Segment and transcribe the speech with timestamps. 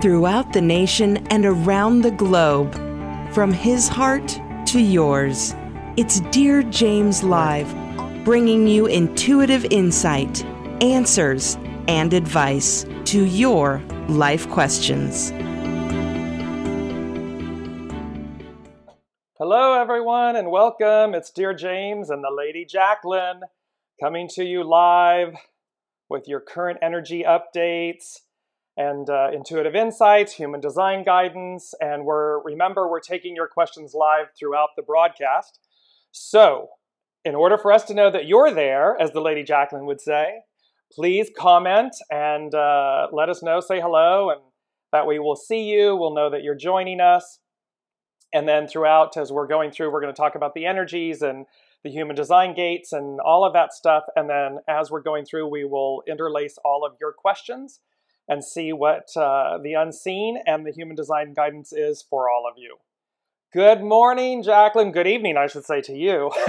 [0.00, 2.74] throughout the nation and around the globe.
[3.34, 5.54] From his heart to yours,
[5.98, 7.68] it's Dear James Live,
[8.24, 10.42] bringing you intuitive insight,
[10.80, 15.32] answers, and advice to your life questions.
[19.36, 21.14] Hello, everyone, and welcome.
[21.14, 23.42] It's Dear James and the Lady Jacqueline
[24.02, 25.34] coming to you live
[26.08, 28.20] with your current energy updates
[28.80, 34.28] and uh, intuitive insights, human design guidance, and we're remember we're taking your questions live
[34.38, 35.58] throughout the broadcast.
[36.12, 36.68] So,
[37.22, 40.44] in order for us to know that you're there, as the Lady Jacqueline would say,
[40.90, 43.60] please comment and uh, let us know.
[43.60, 44.40] Say hello, and
[44.92, 45.94] that we'll see you.
[45.94, 47.38] We'll know that you're joining us.
[48.32, 51.44] And then throughout, as we're going through, we're going to talk about the energies and
[51.84, 54.04] the human design gates and all of that stuff.
[54.16, 57.80] And then as we're going through, we will interlace all of your questions
[58.30, 62.56] and see what uh, the unseen and the human design guidance is for all of
[62.56, 62.76] you.
[63.52, 64.92] Good morning, Jacqueline.
[64.92, 66.30] Good evening, I should say to you.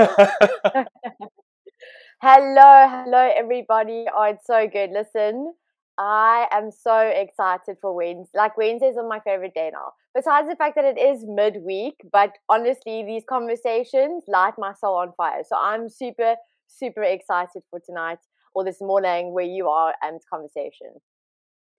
[2.22, 4.06] hello, hello, everybody.
[4.16, 4.92] Oh, it's so good.
[4.92, 5.56] Listen,
[5.98, 8.38] I am so excited for Wednesday.
[8.38, 9.94] Like Wednesdays are my favorite day now.
[10.14, 15.14] Besides the fact that it is midweek, but honestly, these conversations light my soul on
[15.18, 15.42] fire.
[15.50, 16.36] So I'm super,
[16.68, 18.20] super excited for tonight
[18.54, 21.02] or this morning where you are and conversation.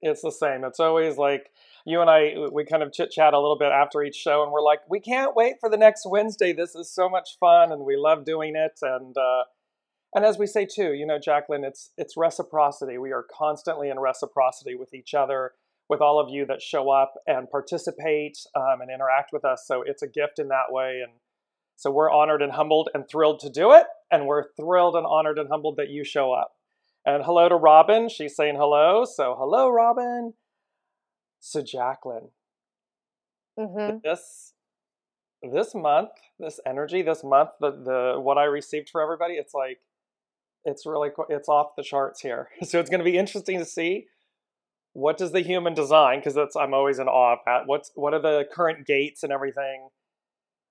[0.02, 0.64] It's the same.
[0.64, 1.50] It's always like
[1.84, 4.52] you and I, we kind of chit chat a little bit after each show, and
[4.52, 6.52] we're like, we can't wait for the next Wednesday.
[6.52, 8.78] This is so much fun, and we love doing it.
[8.82, 9.44] And uh,
[10.14, 12.98] and as we say too, you know, Jacqueline, it's it's reciprocity.
[12.98, 15.52] We are constantly in reciprocity with each other,
[15.88, 19.64] with all of you that show up and participate um, and interact with us.
[19.66, 21.12] So it's a gift in that way, and
[21.76, 25.38] so we're honored and humbled and thrilled to do it, and we're thrilled and honored
[25.38, 26.52] and humbled that you show up.
[27.04, 28.08] And hello to Robin.
[28.08, 29.04] She's saying hello.
[29.04, 30.34] So hello, Robin.
[31.40, 32.28] So Jacqueline,
[33.58, 33.96] mm-hmm.
[34.04, 34.52] this
[35.42, 39.80] this month, this energy, this month, the the what I received for everybody, it's like
[40.64, 42.50] it's really it's off the charts here.
[42.64, 44.06] So it's going to be interesting to see
[44.92, 47.66] what does the human design because that's I'm always in awe of that.
[47.66, 49.88] What's what are the current gates and everything?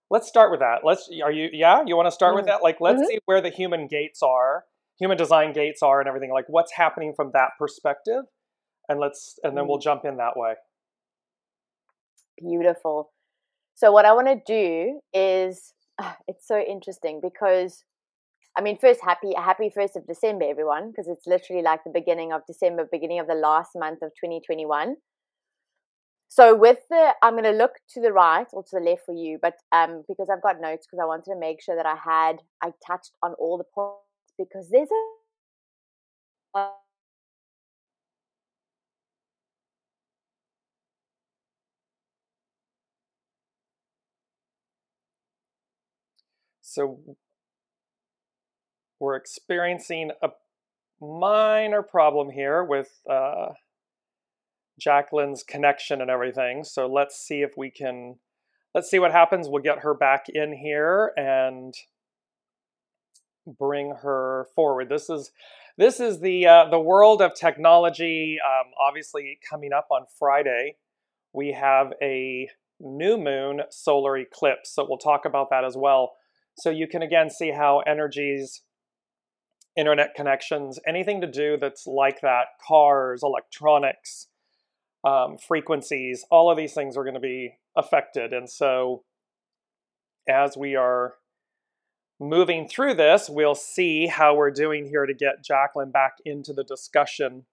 [0.09, 0.85] Let's start with that.
[0.85, 2.37] Let's are you yeah, you want to start mm-hmm.
[2.37, 2.63] with that?
[2.63, 3.07] Like let's mm-hmm.
[3.07, 4.63] see where the human gates are,
[4.99, 6.31] human design gates are and everything.
[6.31, 8.23] Like what's happening from that perspective?
[8.89, 9.83] And let's and then we'll mm.
[9.83, 10.53] jump in that way.
[12.37, 13.11] Beautiful.
[13.75, 15.73] So what I want to do is
[16.27, 17.83] it's so interesting because
[18.57, 22.33] I mean, first, happy happy first of December, everyone, because it's literally like the beginning
[22.33, 24.95] of December, beginning of the last month of 2021.
[26.27, 29.13] So with the, I'm going to look to the right or to the left for
[29.13, 31.95] you, but um, because I've got notes, because I wanted to make sure that I
[31.95, 34.10] had, I touched on all the points
[34.49, 34.89] because there's
[36.55, 36.71] a
[46.71, 47.01] So
[48.97, 50.29] we're experiencing a
[51.01, 53.49] minor problem here with uh,
[54.79, 56.63] Jacqueline's connection and everything.
[56.63, 58.19] So let's see if we can,
[58.73, 59.49] let's see what happens.
[59.49, 61.73] We'll get her back in here and
[63.45, 64.89] bring her forward.
[64.89, 65.31] This is
[65.77, 68.37] this is the uh, the world of technology.
[68.45, 70.75] Um, obviously, coming up on Friday,
[71.33, 74.73] we have a new moon solar eclipse.
[74.73, 76.13] So we'll talk about that as well.
[76.57, 78.61] So you can again see how energies
[79.75, 84.27] internet connections, anything to do that's like that, cars, electronics,
[85.03, 88.33] um, frequencies, all of these things are going to be affected.
[88.33, 89.03] And so,
[90.29, 91.15] as we are
[92.21, 96.63] moving through this, we'll see how we're doing here to get Jacqueline back into the
[96.63, 97.45] discussion.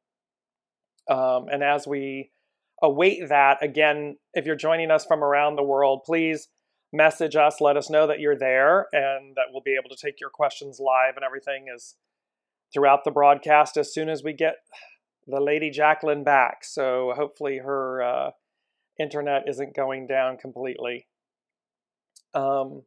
[1.11, 2.31] Um, and as we
[2.83, 6.49] await that, again, if you're joining us from around the world, please
[6.93, 10.21] message us, let us know that you're there, and that we'll be able to take
[10.21, 11.97] your questions live and everything is
[12.73, 14.57] throughout the broadcast as soon as we get
[15.27, 16.63] the Lady Jacqueline back.
[16.63, 18.31] So hopefully her uh,
[19.01, 21.07] internet isn't going down completely.
[22.35, 22.83] Um,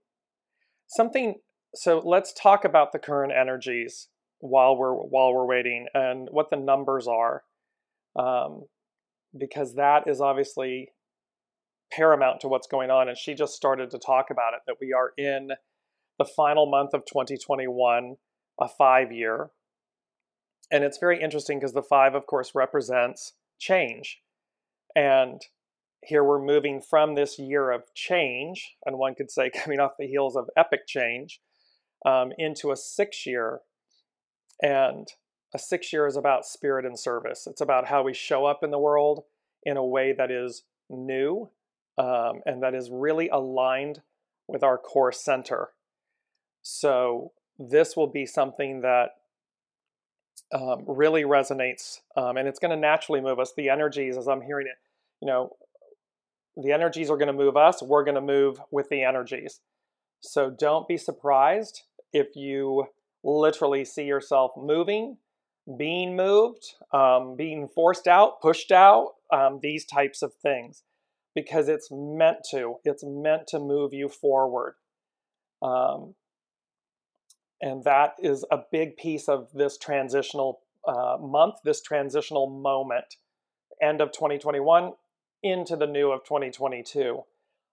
[0.87, 1.35] something.
[1.73, 4.07] So let's talk about the current energies
[4.39, 7.43] while we're while we're waiting and what the numbers are,
[8.15, 8.63] um,
[9.37, 10.89] because that is obviously
[11.91, 13.07] paramount to what's going on.
[13.07, 15.51] And she just started to talk about it that we are in
[16.17, 18.15] the final month of 2021,
[18.59, 19.51] a five year.
[20.71, 24.21] And it's very interesting because the five, of course, represents change.
[24.95, 25.41] And
[26.03, 30.07] here we're moving from this year of change, and one could say coming off the
[30.07, 31.39] heels of epic change,
[32.05, 33.61] um, into a six year.
[34.61, 35.07] And
[35.53, 37.47] a six year is about spirit and service.
[37.47, 39.23] It's about how we show up in the world.
[39.63, 41.49] in a way that is new
[41.97, 44.01] um, and that is really aligned
[44.47, 45.69] with our core center.
[46.61, 49.11] So, this will be something that
[50.53, 53.53] um, really resonates um, and it's going to naturally move us.
[53.55, 54.77] The energies, as I'm hearing it,
[55.21, 55.55] you know,
[56.57, 59.61] the energies are going to move us, we're going to move with the energies.
[60.21, 61.83] So, don't be surprised
[62.13, 62.87] if you
[63.23, 65.17] literally see yourself moving,
[65.77, 70.83] being moved, um, being forced out, pushed out, um, these types of things,
[71.35, 72.75] because it's meant to.
[72.83, 74.75] It's meant to move you forward.
[75.61, 76.15] Um,
[77.61, 83.15] and that is a big piece of this transitional uh, month, this transitional moment,
[83.81, 84.93] end of 2021
[85.43, 87.21] into the new of 2022,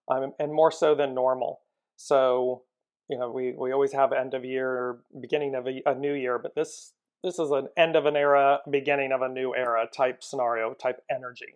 [0.09, 1.61] um, and more so than normal.
[1.95, 2.63] So,
[3.09, 6.13] you know, we, we always have end of year or beginning of a, a new
[6.13, 9.85] year, but this this is an end of an era, beginning of a new era
[9.93, 11.55] type scenario, type energy.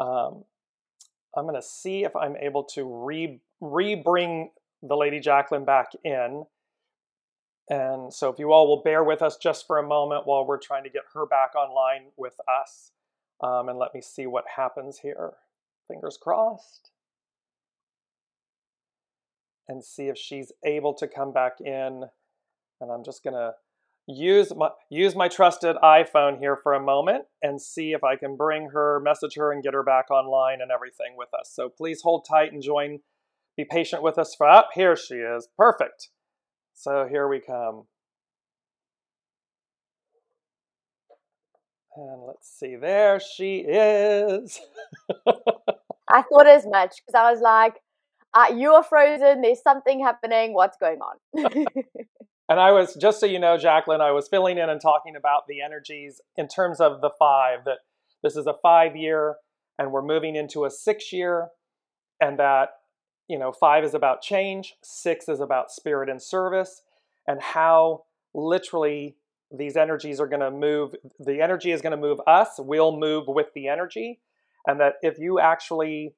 [0.00, 0.44] Um,
[1.36, 4.50] I'm going to see if I'm able to re re bring
[4.82, 6.44] the Lady Jacqueline back in.
[7.70, 10.58] And so, if you all will bear with us just for a moment while we're
[10.58, 12.90] trying to get her back online with us,
[13.42, 15.32] um, and let me see what happens here.
[15.88, 16.90] Fingers crossed.
[19.68, 22.04] And see if she's able to come back in.
[22.80, 23.52] And I'm just going to
[24.06, 28.36] use my use my trusted iPhone here for a moment and see if I can
[28.36, 31.50] bring her, message her, and get her back online and everything with us.
[31.52, 32.98] So please hold tight and join.
[33.56, 34.70] Be patient with us for up.
[34.74, 35.48] Here she is.
[35.56, 36.10] Perfect.
[36.74, 37.84] So here we come.
[41.96, 44.60] And let's see, there she is.
[46.08, 47.74] I thought as much because I was like,
[48.34, 49.40] uh, you are frozen.
[49.40, 50.54] There's something happening.
[50.54, 51.66] What's going on?
[52.48, 55.46] And I was, just so you know, Jacqueline, I was filling in and talking about
[55.48, 57.78] the energies in terms of the five, that
[58.22, 59.36] this is a five year
[59.78, 61.48] and we're moving into a six year,
[62.20, 62.68] and that,
[63.28, 66.82] you know, five is about change, six is about spirit and service,
[67.26, 68.04] and how
[68.34, 69.16] literally
[69.50, 70.94] these energies are going to move.
[71.18, 74.20] The energy is going to move us, we'll move with the energy.
[74.66, 76.14] And that if you actually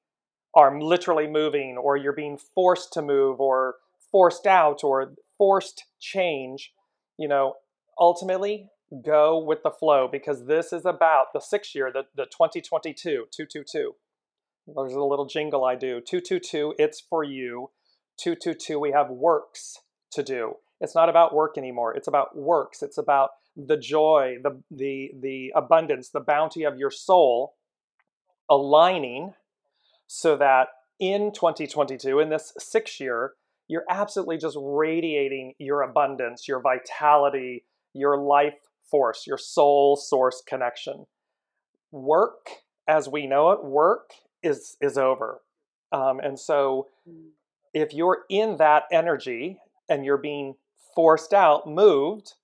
[0.56, 3.76] are literally moving or you're being forced to move or
[4.10, 6.72] forced out or forced change,
[7.18, 7.54] you know,
[8.00, 8.70] ultimately
[9.04, 13.92] go with the flow because this is about the six year, the, the 2022, 222.
[14.74, 17.70] There's a little jingle I do 222, it's for you.
[18.18, 19.80] 222, we have works
[20.12, 20.54] to do.
[20.80, 21.94] It's not about work anymore.
[21.94, 22.82] It's about works.
[22.82, 27.54] It's about the joy, the, the, the abundance, the bounty of your soul
[28.48, 29.34] aligning
[30.06, 30.68] so that
[30.98, 33.32] in 2022, in this six year,
[33.68, 38.54] you're absolutely just radiating your abundance, your vitality, your life
[38.90, 41.06] force, your soul source connection.
[41.90, 42.48] Work,
[42.88, 44.10] as we know it, work
[44.42, 45.40] is is over,
[45.92, 47.28] um, and so mm.
[47.74, 49.58] if you're in that energy
[49.88, 50.54] and you're being
[50.94, 52.34] forced out, moved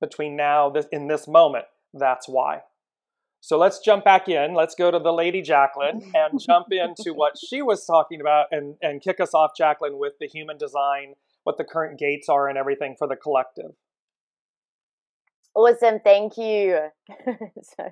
[0.00, 2.62] between now this, in this moment, that's why.
[3.48, 4.52] So let's jump back in.
[4.52, 8.74] Let's go to the lady Jacqueline and jump into what she was talking about and,
[8.82, 11.14] and kick us off, Jacqueline, with the human design,
[11.44, 13.70] what the current gates are, and everything for the collective.
[15.54, 16.78] Awesome, thank you.
[17.62, 17.90] so,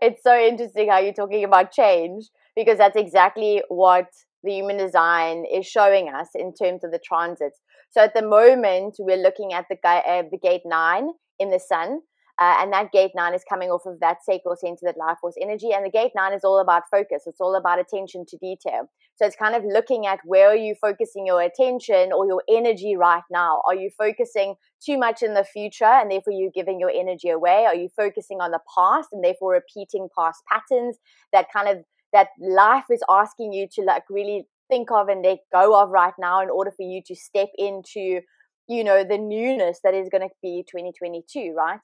[0.00, 4.06] it's so interesting how you're talking about change because that's exactly what
[4.44, 7.58] the human design is showing us in terms of the transits.
[7.90, 11.08] So at the moment, we're looking at the, uh, the gate nine
[11.40, 12.02] in the sun,
[12.40, 15.36] uh, and that gate nine is coming off of that sacral center, that life force
[15.40, 15.70] energy.
[15.72, 17.22] And the gate nine is all about focus.
[17.26, 18.90] It's all about attention to detail.
[19.14, 22.96] So it's kind of looking at where are you focusing your attention or your energy
[22.96, 23.62] right now?
[23.68, 27.66] Are you focusing too much in the future and therefore you're giving your energy away?
[27.66, 30.98] Are you focusing on the past and therefore repeating past patterns
[31.32, 35.38] that kind of that life is asking you to like really think of and let
[35.52, 38.20] go of right now in order for you to step into
[38.66, 41.80] you know the newness that is going to be 2022 right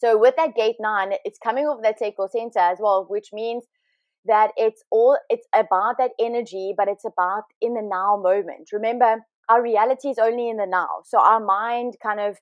[0.00, 3.64] so with that gate nine, it's coming off that sacral center as well, which means
[4.24, 8.70] that it's all it's about that energy, but it's about in the now moment.
[8.72, 9.16] Remember,
[9.50, 11.02] our reality is only in the now.
[11.04, 12.38] So our mind kind of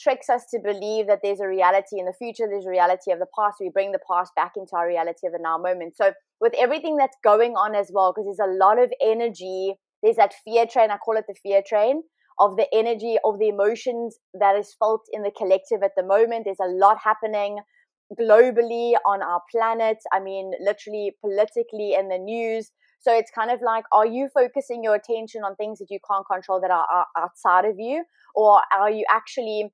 [0.00, 3.18] tricks us to believe that there's a reality in the future, there's a reality of
[3.18, 3.56] the past.
[3.60, 5.96] We bring the past back into our reality of the now moment.
[5.96, 10.16] So with everything that's going on as well, because there's a lot of energy, there's
[10.16, 12.02] that fear train, I call it the fear train
[12.40, 16.44] of the energy of the emotions that is felt in the collective at the moment.
[16.44, 17.58] There's a lot happening
[18.18, 19.98] globally on our planet.
[20.12, 22.70] I mean, literally politically in the news.
[23.00, 26.26] So it's kind of like, are you focusing your attention on things that you can't
[26.30, 28.04] control that are, are outside of you?
[28.34, 29.72] Or are you actually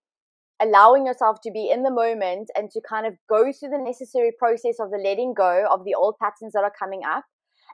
[0.61, 4.31] allowing yourself to be in the moment and to kind of go through the necessary
[4.39, 7.25] process of the letting go of the old patterns that are coming up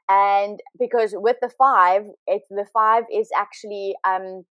[0.08, 4.44] and because with the five it's the five is actually um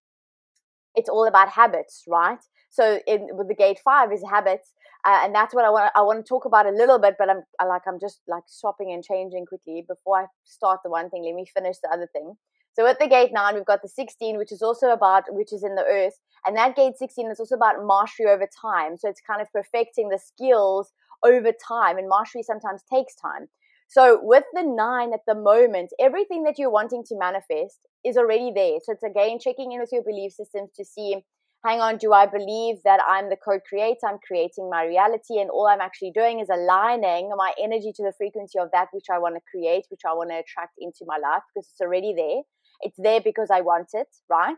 [0.95, 2.39] it's all about habits right?
[2.69, 4.73] So in with the gate five is habits
[5.05, 7.29] uh, and that's what i want i want to talk about a little bit but
[7.29, 9.85] i'm I, like i'm just like swapping and changing quickly.
[9.87, 12.35] Before i start the one thing let me finish the other thing.
[12.73, 15.63] So at the gate nine we've got the 16 which is also about which is
[15.63, 18.97] in the earth and that gate 16 is also about mastery over time.
[18.97, 20.91] So it's kind of perfecting the skills
[21.23, 23.47] over time and mastery sometimes takes time
[23.89, 28.51] so with the nine at the moment, everything that you're wanting to manifest is already
[28.53, 28.77] there.
[28.83, 31.25] So it's again checking in with your belief systems to see,
[31.65, 34.05] hang on, do I believe that I'm the co-creator?
[34.07, 38.13] I'm creating my reality, and all I'm actually doing is aligning my energy to the
[38.15, 41.17] frequency of that which I want to create, which I want to attract into my
[41.17, 42.43] life because it's already there.
[42.81, 44.55] It's there because I want it, right?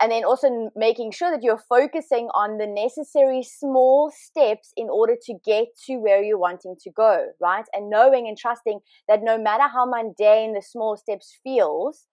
[0.00, 5.14] And then also making sure that you're focusing on the necessary small steps in order
[5.26, 7.64] to get to where you're wanting to go right?
[7.72, 12.06] And knowing and trusting that no matter how mundane the small steps feels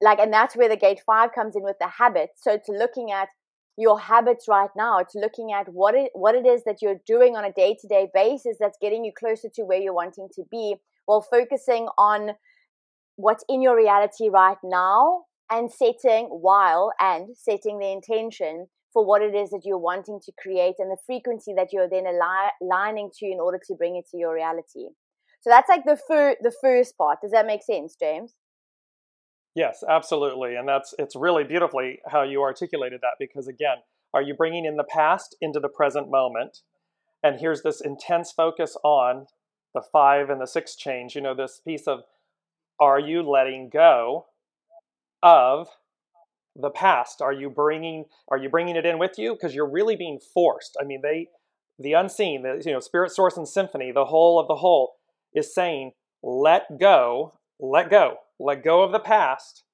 [0.00, 3.10] like and that's where the gate 5 comes in with the habits so to looking
[3.10, 3.28] at
[3.76, 7.36] your habits right now to looking at what it what it is that you're doing
[7.36, 10.76] on a day-to-day basis that's getting you closer to where you're wanting to be
[11.06, 12.32] while focusing on
[13.16, 19.22] what's in your reality right now and setting while and setting the intention for what
[19.22, 22.04] it is that you're wanting to create and the frequency that you're then
[22.62, 24.88] aligning to in order to bring it to your reality.
[25.40, 27.18] So that's like the fir- the first part.
[27.22, 28.34] Does that make sense, James?
[29.54, 30.54] Yes, absolutely.
[30.54, 33.78] And that's it's really beautifully how you articulated that because again,
[34.14, 36.58] are you bringing in the past into the present moment?
[37.22, 39.26] And here's this intense focus on
[39.74, 42.00] the 5 and the 6 change, you know, this piece of
[42.80, 44.26] are you letting go
[45.22, 45.68] of
[46.56, 47.22] the past.
[47.22, 49.34] Are you bringing are you bringing it in with you?
[49.34, 50.76] Because you're really being forced.
[50.80, 51.28] I mean they
[51.78, 54.94] the unseen the you know spirit source and symphony the whole of the whole
[55.32, 59.64] is saying let go let go let go of the past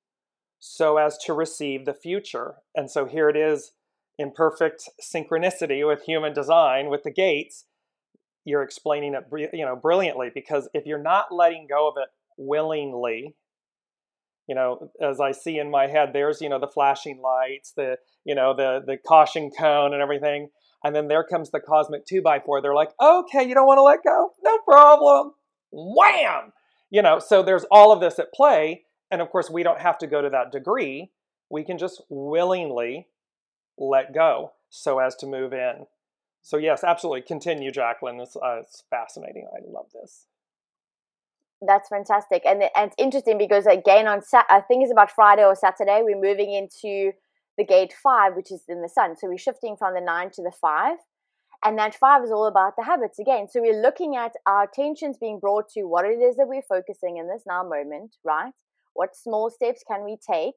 [0.61, 2.55] so as to receive the future.
[2.75, 3.73] And so here it is
[4.19, 7.65] in perfect synchronicity with human design with the gates
[8.45, 13.35] you're explaining it you know brilliantly because if you're not letting go of it willingly
[14.47, 17.97] you know, as I see in my head, there's, you know, the flashing lights, the,
[18.25, 20.49] you know, the, the caution cone and everything.
[20.83, 22.61] And then there comes the cosmic two by four.
[22.61, 24.31] They're like, okay, you don't want to let go?
[24.43, 25.33] No problem.
[25.73, 26.53] Wham!
[26.91, 28.83] You know, so there's all of this at play.
[29.11, 31.11] And of course, we don't have to go to that degree.
[31.51, 33.09] We can just willingly
[33.79, 35.87] let go so as to move in.
[36.43, 37.23] So, yes, absolutely.
[37.23, 38.21] Continue, Jacqueline.
[38.21, 39.49] It's, uh, it's fascinating.
[39.57, 40.27] I love this.
[41.67, 45.45] That's fantastic, and, and it's interesting because again on Sat, I think it's about Friday
[45.45, 47.13] or Saturday, we're moving into
[47.57, 49.17] the gate five, which is in the sun.
[49.17, 50.99] So we're shifting from the nine to the five,
[51.65, 53.47] and that five is all about the habits again.
[53.49, 57.17] So we're looking at our attentions being brought to what it is that we're focusing
[57.17, 58.53] in this now moment, right?
[58.93, 60.57] What small steps can we take?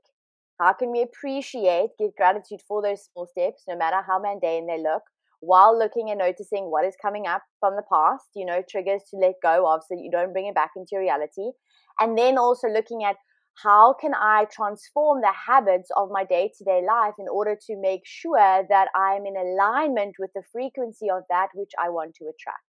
[0.60, 4.82] How can we appreciate, give gratitude for those small steps, no matter how mundane they
[4.82, 5.04] look?
[5.40, 9.18] While looking and noticing what is coming up from the past, you know, triggers to
[9.18, 11.52] let go of so you don't bring it back into reality.
[12.00, 13.16] And then also looking at
[13.64, 17.76] how can I transform the habits of my day to day life in order to
[17.78, 22.26] make sure that I'm in alignment with the frequency of that which I want to
[22.26, 22.64] attract.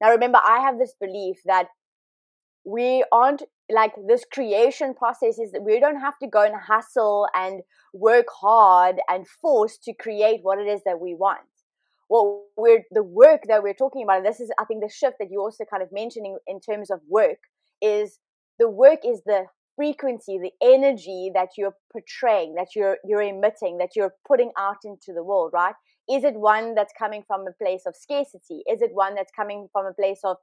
[0.00, 1.68] Now, remember, I have this belief that
[2.64, 7.28] we aren't like this creation process is that we don't have to go and hustle
[7.34, 7.62] and
[7.94, 11.40] work hard and force to create what it is that we want
[12.12, 15.16] what we're the work that we're talking about and this is i think the shift
[15.18, 17.38] that you also kind of mentioning in terms of work
[17.80, 18.18] is
[18.58, 19.44] the work is the
[19.76, 25.12] frequency the energy that you're portraying that you're you're emitting that you're putting out into
[25.14, 25.74] the world right?
[26.10, 28.62] Is it one that's coming from a place of scarcity?
[28.70, 30.36] Is it one that's coming from a place of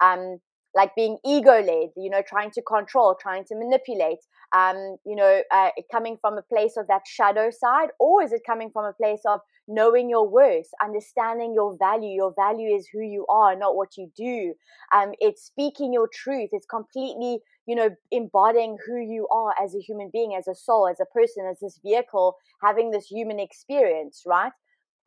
[0.00, 0.38] um
[0.76, 4.18] like being ego led, you know, trying to control, trying to manipulate,
[4.54, 8.42] um, you know, uh, coming from a place of that shadow side, or is it
[8.46, 12.10] coming from a place of knowing your worth, understanding your value?
[12.10, 14.52] Your value is who you are, not what you do.
[14.94, 16.50] Um, it's speaking your truth.
[16.52, 20.88] It's completely, you know, embodying who you are as a human being, as a soul,
[20.88, 24.52] as a person, as this vehicle, having this human experience, right?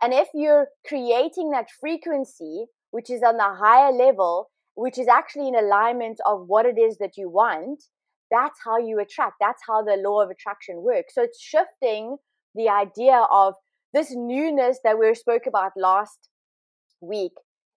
[0.01, 4.49] And if you're creating that frequency, which is on the higher level,
[4.79, 7.83] which is actually in alignment of what it is that you want,
[8.31, 9.33] that's how you attract.
[9.41, 11.15] That's how the law of attraction works.
[11.15, 12.15] So it's shifting
[12.55, 13.55] the idea of
[13.93, 16.29] this newness that we spoke about last
[17.01, 17.33] week.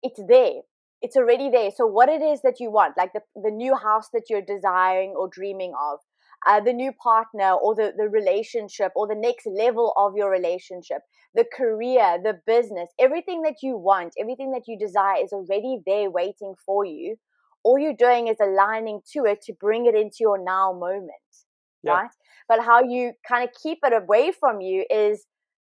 [0.03, 0.61] It's there.
[1.01, 1.69] It's already there.
[1.73, 5.13] So what it is that you want, like the, the new house that you're desiring
[5.17, 5.99] or dreaming of,
[6.47, 10.99] uh, the new partner or the, the relationship or the next level of your relationship,
[11.35, 16.09] the career, the business, everything that you want, everything that you desire is already there
[16.09, 17.15] waiting for you.
[17.63, 21.11] All you're doing is aligning to it to bring it into your now moment,
[21.83, 21.93] yeah.
[21.93, 22.11] right?
[22.47, 25.25] But how you kind of keep it away from you is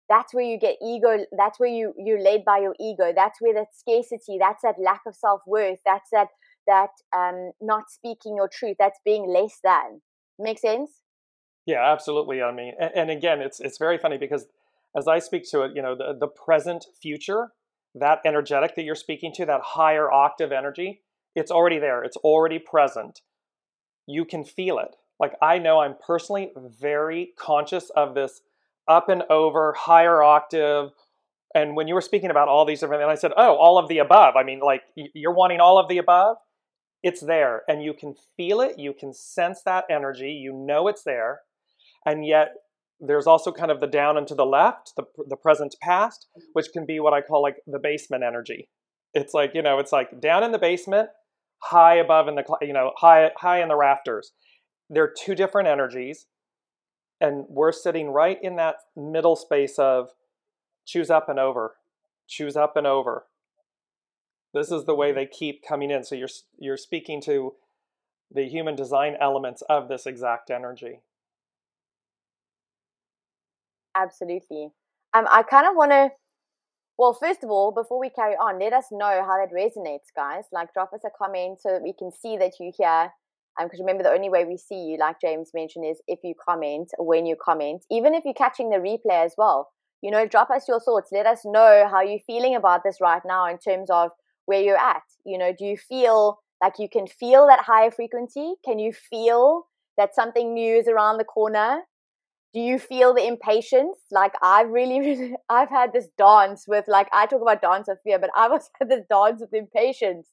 [0.09, 3.55] that's where you get ego that's where you you're led by your ego that's where
[3.55, 6.29] that scarcity that's that lack of self-worth that's that
[6.67, 10.01] that um not speaking your truth that's being less than
[10.39, 11.03] make sense
[11.67, 14.47] yeah absolutely i mean and, and again it's it's very funny because
[14.97, 17.49] as i speak to it you know the, the present future
[17.95, 21.03] that energetic that you're speaking to that higher octave energy
[21.35, 23.21] it's already there it's already present
[24.07, 28.43] you can feel it like i know i'm personally very conscious of this
[28.89, 30.91] up and over, higher octave.
[31.55, 33.89] And when you were speaking about all these different, and I said, oh, all of
[33.89, 34.37] the above.
[34.37, 36.37] I mean, like you're wanting all of the above.
[37.05, 38.79] It's there, and you can feel it.
[38.79, 40.31] You can sense that energy.
[40.31, 41.43] You know it's there,
[42.05, 42.55] and yet
[42.99, 46.73] there's also kind of the down and to the left, the the present past, which
[46.73, 48.69] can be what I call like the basement energy.
[49.13, 51.11] It's like you know, it's like down in the basement,
[51.59, 54.33] high above in the you know high high in the rafters.
[54.91, 56.27] They're two different energies
[57.21, 60.11] and we're sitting right in that middle space of
[60.87, 61.77] choose up and over
[62.29, 63.25] choose up and over
[64.55, 67.55] this is the way they keep coming in so you're you're speaking to
[68.33, 71.01] the human design elements of this exact energy
[73.97, 74.71] absolutely
[75.13, 76.09] um i kind of want to
[76.97, 80.45] well first of all before we carry on let us know how that resonates guys
[80.53, 83.11] like drop us a comment so that we can see that you hear
[83.63, 86.35] because um, remember, the only way we see you, like James mentioned, is if you
[86.45, 89.71] comment when you comment, even if you're catching the replay as well.
[90.03, 91.11] You know, drop us your thoughts.
[91.13, 94.11] Let us know how you're feeling about this right now in terms of
[94.47, 95.03] where you're at.
[95.25, 98.55] You know, do you feel like you can feel that higher frequency?
[98.65, 101.83] Can you feel that something new is around the corner?
[102.53, 103.99] Do you feel the impatience?
[104.11, 107.99] Like I've really, really I've had this dance with like I talk about dance of
[108.05, 110.29] fear, but I've also had this dance with impatience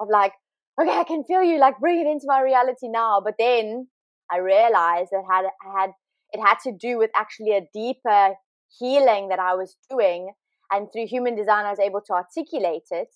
[0.00, 0.32] of like,
[0.80, 3.20] okay, I can feel you, like bring it into my reality now.
[3.24, 3.88] But then
[4.30, 5.46] I realized that had
[5.76, 5.90] had
[6.32, 8.34] it had to do with actually a deeper
[8.78, 10.32] healing that I was doing,
[10.72, 13.08] and through human design, I was able to articulate it,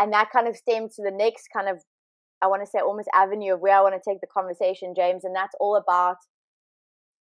[0.00, 1.78] and that kind of stemmed to the next kind of
[2.42, 5.24] I want to say almost avenue of where I want to take the conversation, James,
[5.24, 6.16] and that's all about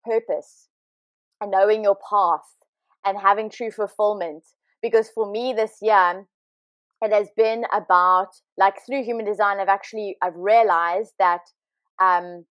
[0.05, 0.69] purpose
[1.41, 2.43] and knowing your path
[3.05, 4.43] and having true fulfillment.
[4.83, 6.27] Because for me this year,
[7.03, 11.41] it has been about like through human design i've actually i've realized that
[12.01, 12.45] um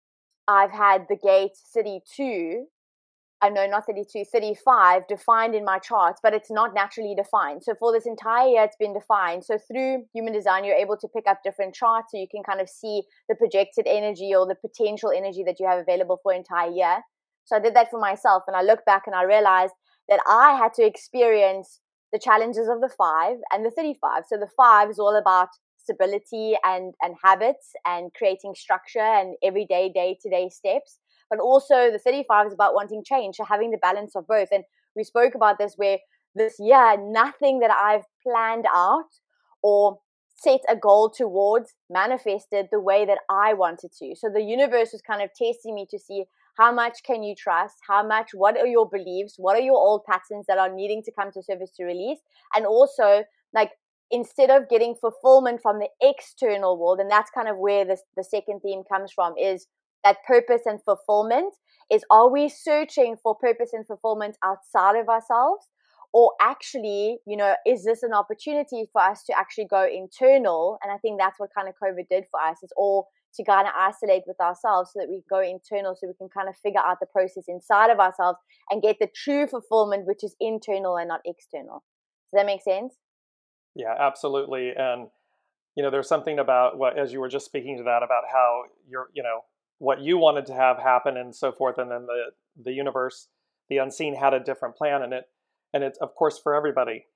[0.49, 2.67] i've had the gate 32
[3.43, 7.65] I know not 32, 35 defined in my charts, but it's not naturally defined.
[7.65, 9.45] So for this entire year, it's been defined.
[9.45, 12.61] So through human design, you're able to pick up different charts so you can kind
[12.61, 16.71] of see the projected energy or the potential energy that you have available for entire
[16.71, 16.99] year.
[17.45, 19.75] So I did that for myself and I look back and I realized
[20.09, 21.81] that I had to experience
[22.13, 24.23] the challenges of the five and the 35.
[24.29, 29.91] So the five is all about stability and, and habits and creating structure and everyday,
[29.93, 30.99] day to day steps.
[31.33, 34.49] But also the 35 is about wanting change, so having the balance of both.
[34.53, 34.65] And
[34.95, 35.97] we spoke about this where
[36.35, 39.09] this year, nothing that I've planned out
[39.63, 39.99] or
[40.37, 44.15] set a goal towards manifested the way that I wanted to.
[44.15, 46.25] So the universe was kind of testing me to see
[46.59, 50.05] how much can you trust how much what are your beliefs what are your old
[50.05, 52.19] patterns that are needing to come to surface to release
[52.55, 53.71] and also like
[54.11, 58.23] instead of getting fulfillment from the external world and that's kind of where this, the
[58.23, 59.67] second theme comes from is
[60.05, 61.55] that purpose and fulfillment
[61.91, 65.67] is are we searching for purpose and fulfillment outside of ourselves?
[66.15, 70.79] Or actually you know is this an opportunity for us to actually go internal?
[70.83, 73.67] And i think that's what kind of covid did for us is all to kind
[73.67, 76.81] of isolate with ourselves so that we go internal so we can kind of figure
[76.81, 78.39] out the process inside of ourselves
[78.71, 81.83] and get the true fulfillment which is internal and not external.
[82.31, 82.95] Does that make sense?
[83.75, 84.73] Yeah absolutely.
[84.77, 85.09] And
[85.77, 88.65] you know there's something about what as you were just speaking to that about how
[88.89, 89.45] you're you know
[89.83, 92.27] what you wanted to have happen and so forth and then the
[92.65, 93.29] the universe
[93.69, 95.25] the unseen had a different plan in it
[95.73, 97.07] and it's of course for everybody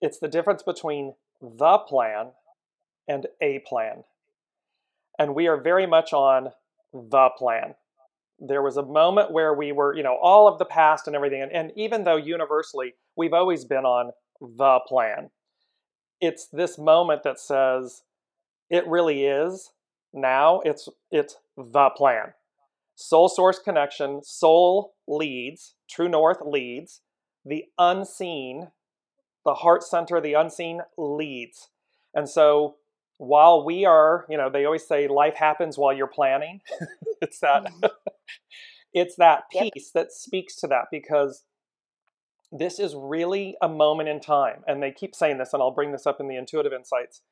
[0.00, 2.32] it's the difference between the plan
[3.06, 4.04] and a plan
[5.18, 6.50] and we are very much on
[6.92, 7.74] the plan.
[8.38, 11.42] There was a moment where we were, you know, all of the past and everything,
[11.42, 14.10] and, and even though universally we've always been on
[14.40, 15.30] the plan,
[16.20, 18.02] it's this moment that says
[18.70, 19.70] it really is
[20.12, 20.60] now.
[20.64, 22.34] It's it's the plan.
[22.94, 27.00] Soul source connection, soul leads, true north leads,
[27.44, 28.68] the unseen,
[29.44, 31.68] the heart center, the unseen leads.
[32.14, 32.76] And so
[33.18, 36.60] while we are, you know, they always say life happens while you're planning.
[37.22, 37.86] it's that, mm-hmm.
[38.92, 39.92] it's that piece yep.
[39.94, 41.44] that speaks to that because
[42.50, 44.62] this is really a moment in time.
[44.66, 47.22] And they keep saying this, and I'll bring this up in the intuitive insights.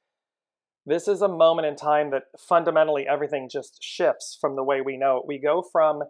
[0.86, 4.96] This is a moment in time that fundamentally everything just shifts from the way we
[4.96, 5.26] know it.
[5.26, 6.02] We go from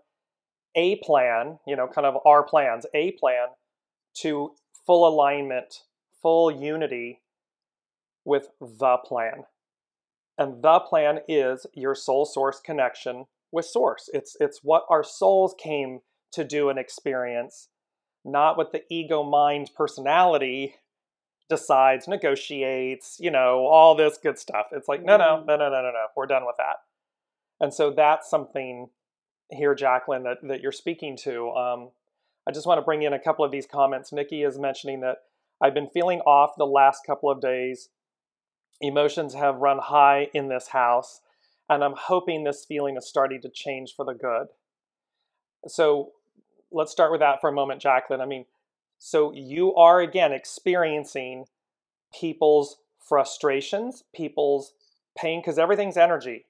[0.75, 3.49] a plan, you know, kind of our plans, a plan,
[4.23, 4.53] to
[4.87, 5.83] full alignment,
[6.23, 7.21] full unity
[8.25, 9.45] with the plan.
[10.39, 14.09] And the plan is your soul source connection with source.
[14.13, 16.01] It's it's what our souls came
[16.33, 17.69] to do and experience,
[18.25, 20.77] not what the ego mind personality
[21.51, 24.67] decides, negotiates, you know, all this good stuff.
[24.73, 25.47] It's like, no, no, mm-hmm.
[25.47, 26.07] no, no, no, no, no.
[26.17, 26.77] We're done with that.
[27.61, 28.89] And so that's something
[29.51, 31.51] here, Jacqueline, that, that you're speaking to.
[31.51, 31.91] Um,
[32.49, 34.13] I just want to bring in a couple of these comments.
[34.13, 35.19] Nikki is mentioning that
[35.61, 37.91] I've been feeling off the last couple of days.
[38.81, 41.21] Emotions have run high in this house,
[41.69, 44.47] and I'm hoping this feeling is starting to change for the good.
[45.69, 46.13] So
[46.73, 48.23] let's start with that for a moment, Jacqueline.
[48.23, 48.47] I mean,
[49.03, 51.47] so you are again experiencing
[52.15, 54.75] people's frustrations, people's
[55.17, 56.45] pain, because everything's energy.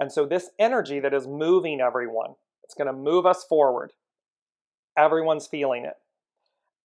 [0.00, 3.92] And so this energy that is moving everyone, it's going to move us forward.
[4.96, 5.96] Everyone's feeling it.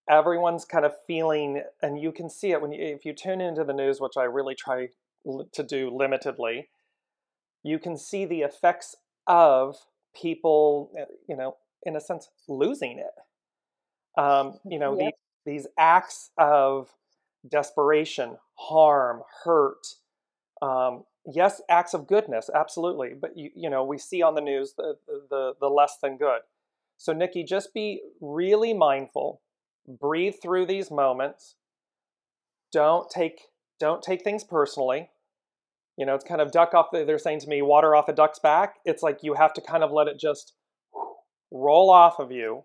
[0.09, 3.63] Everyone's kind of feeling, and you can see it when you, if you tune into
[3.63, 4.89] the news, which I really try
[5.25, 6.65] to do limitedly,
[7.63, 8.95] you can see the effects
[9.27, 9.77] of
[10.13, 13.13] people, eh, you know, in a sense, losing it.
[14.17, 15.13] Um, you know, yep.
[15.45, 16.89] these, these acts of
[17.47, 19.87] desperation, harm, hurt,
[20.61, 23.13] um, yes, acts of goodness, absolutely.
[23.19, 24.95] But you, you know, we see on the news the,
[25.29, 26.41] the, the less than good.
[26.97, 29.41] So Nikki, just be really mindful.
[29.87, 31.55] Breathe through these moments.
[32.71, 33.41] Don't take
[33.79, 35.09] don't take things personally.
[35.97, 36.87] You know, it's kind of duck off.
[36.91, 38.75] The, they're saying to me, water off a duck's back.
[38.85, 40.53] It's like you have to kind of let it just
[41.51, 42.63] roll off of you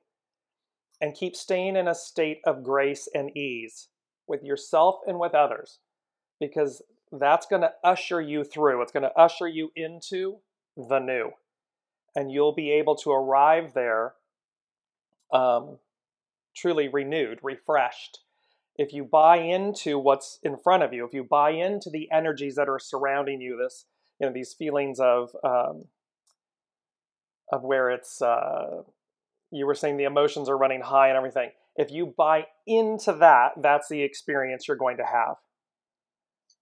[1.01, 3.89] and keep staying in a state of grace and ease
[4.27, 5.79] with yourself and with others
[6.39, 6.83] because
[7.13, 8.83] that's going to usher you through.
[8.83, 10.39] It's going to usher you into
[10.77, 11.31] the new.
[12.15, 14.15] And you'll be able to arrive there
[15.33, 15.79] um,
[16.55, 18.21] truly renewed, refreshed.
[18.77, 22.55] If you buy into what's in front of you, if you buy into the energies
[22.57, 23.87] that are surrounding you, this,
[24.19, 25.85] you know, these feelings of, um,
[27.53, 28.83] of where it's, uh,
[29.51, 31.51] you were saying the emotions are running high and everything.
[31.77, 35.37] If you buy into that, that's the experience you're going to have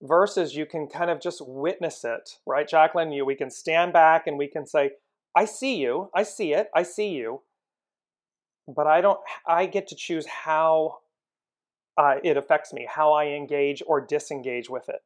[0.03, 3.13] versus you can kind of just witness it, right, Jacqueline?
[3.13, 4.93] You we can stand back and we can say,
[5.35, 7.43] "I see you, I see it, I see you,"
[8.69, 9.21] but I don't.
[9.47, 10.99] I get to choose how
[11.97, 15.03] uh, it affects me, how I engage or disengage with it,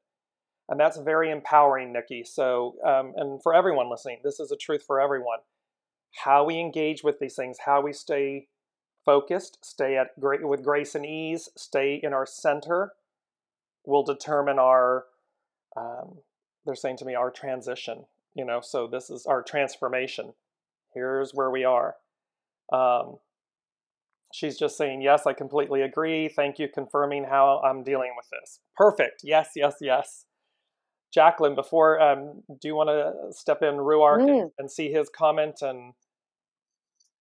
[0.68, 2.24] and that's very empowering, Nikki.
[2.24, 5.38] So, um, and for everyone listening, this is a truth for everyone.
[6.24, 8.48] How we engage with these things, how we stay
[9.04, 12.92] focused, stay at great with grace and ease, stay in our center
[13.84, 15.04] will determine our
[15.76, 16.18] um,
[16.64, 20.34] they're saying to me our transition you know so this is our transformation.
[20.94, 21.96] Here's where we are.
[22.72, 23.16] Um,
[24.32, 26.28] she's just saying yes i completely agree.
[26.28, 28.60] Thank you confirming how i'm dealing with this.
[28.76, 29.22] Perfect.
[29.24, 30.24] Yes yes yes.
[31.12, 34.42] Jacqueline before um, do you want to step in ruark mm.
[34.42, 35.92] and, and see his comment and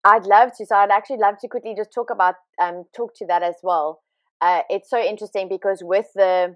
[0.04, 0.66] I'd love to.
[0.66, 4.02] So I'd actually love to quickly just talk about um talk to that as well
[4.42, 6.56] uh, it's so interesting because with the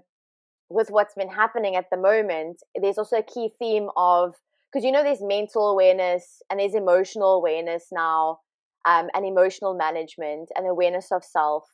[0.68, 4.34] with what's been happening at the moment, there's also a key theme of
[4.72, 8.40] because you know there's mental awareness and there's emotional awareness now,
[8.86, 11.64] um, and emotional management and awareness of self,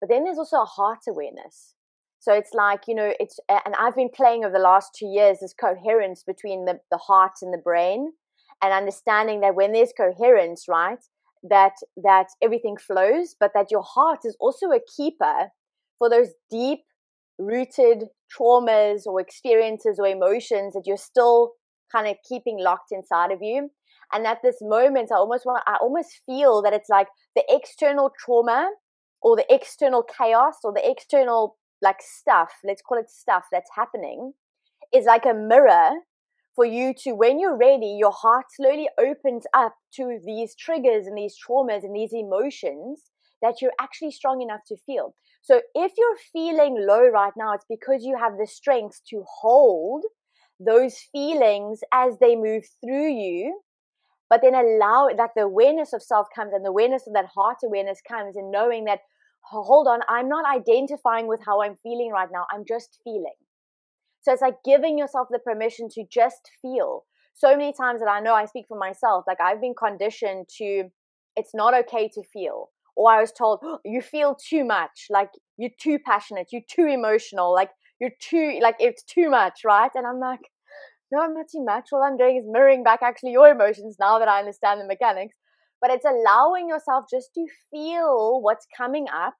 [0.00, 1.74] but then there's also a heart awareness.
[2.20, 5.40] So it's like you know it's and I've been playing over the last two years
[5.40, 8.12] this coherence between the the heart and the brain,
[8.62, 10.98] and understanding that when there's coherence, right,
[11.44, 15.50] that that everything flows but that your heart is also a keeper
[15.98, 16.80] for those deep
[17.38, 21.52] rooted traumas or experiences or emotions that you're still
[21.92, 23.70] kind of keeping locked inside of you.
[24.12, 28.10] And at this moment i almost want i almost feel that it's like the external
[28.18, 28.70] trauma
[29.22, 34.32] or the external chaos or the external like stuff let's call it stuff that's happening
[34.94, 35.90] is like a mirror
[36.54, 41.16] for you to, when you're ready, your heart slowly opens up to these triggers and
[41.16, 43.02] these traumas and these emotions
[43.42, 45.14] that you're actually strong enough to feel.
[45.42, 50.04] So if you're feeling low right now, it's because you have the strength to hold
[50.58, 53.60] those feelings as they move through you,
[54.30, 57.58] but then allow that the awareness of self comes and the awareness of that heart
[57.64, 59.00] awareness comes and knowing that,
[59.42, 62.46] hold on, I'm not identifying with how I'm feeling right now.
[62.50, 63.34] I'm just feeling.
[64.24, 67.04] So it's like giving yourself the permission to just feel.
[67.34, 70.84] so many times that I know I speak for myself, like I've been conditioned to,
[71.36, 72.70] it's not okay to feel.
[72.96, 76.86] Or I was told, oh, you feel too much, like you're too passionate, you're too
[76.86, 79.90] emotional, like you're too, like it's too much, right?
[79.96, 80.40] And I'm like,
[81.10, 81.88] no, I'm not too much.
[81.92, 85.36] All I'm doing is mirroring back actually your emotions now that I understand the mechanics.
[85.80, 89.34] But it's allowing yourself just to feel what's coming up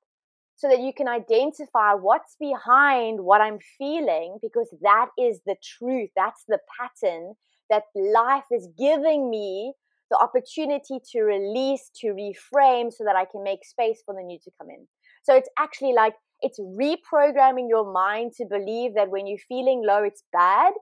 [0.56, 6.10] so that you can identify what's behind what I'm feeling because that is the truth.
[6.16, 7.34] That's the pattern
[7.70, 9.74] that life is giving me
[10.10, 14.38] the opportunity to release, to reframe so that I can make space for the new
[14.44, 14.86] to come in.
[15.22, 20.02] So it's actually like it's reprogramming your mind to believe that when you're feeling low,
[20.02, 20.74] it's bad.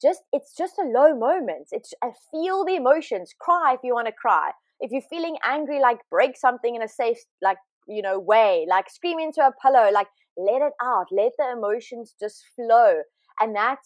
[0.00, 1.68] Just it's just a low moment.
[1.72, 3.34] It's I feel the emotions.
[3.40, 4.52] Cry if you want to cry.
[4.80, 8.66] If you're feeling angry, like break something in a safe, like you know, way.
[8.68, 9.90] Like scream into a pillow.
[9.92, 11.06] Like let it out.
[11.10, 13.02] Let the emotions just flow.
[13.40, 13.78] And that,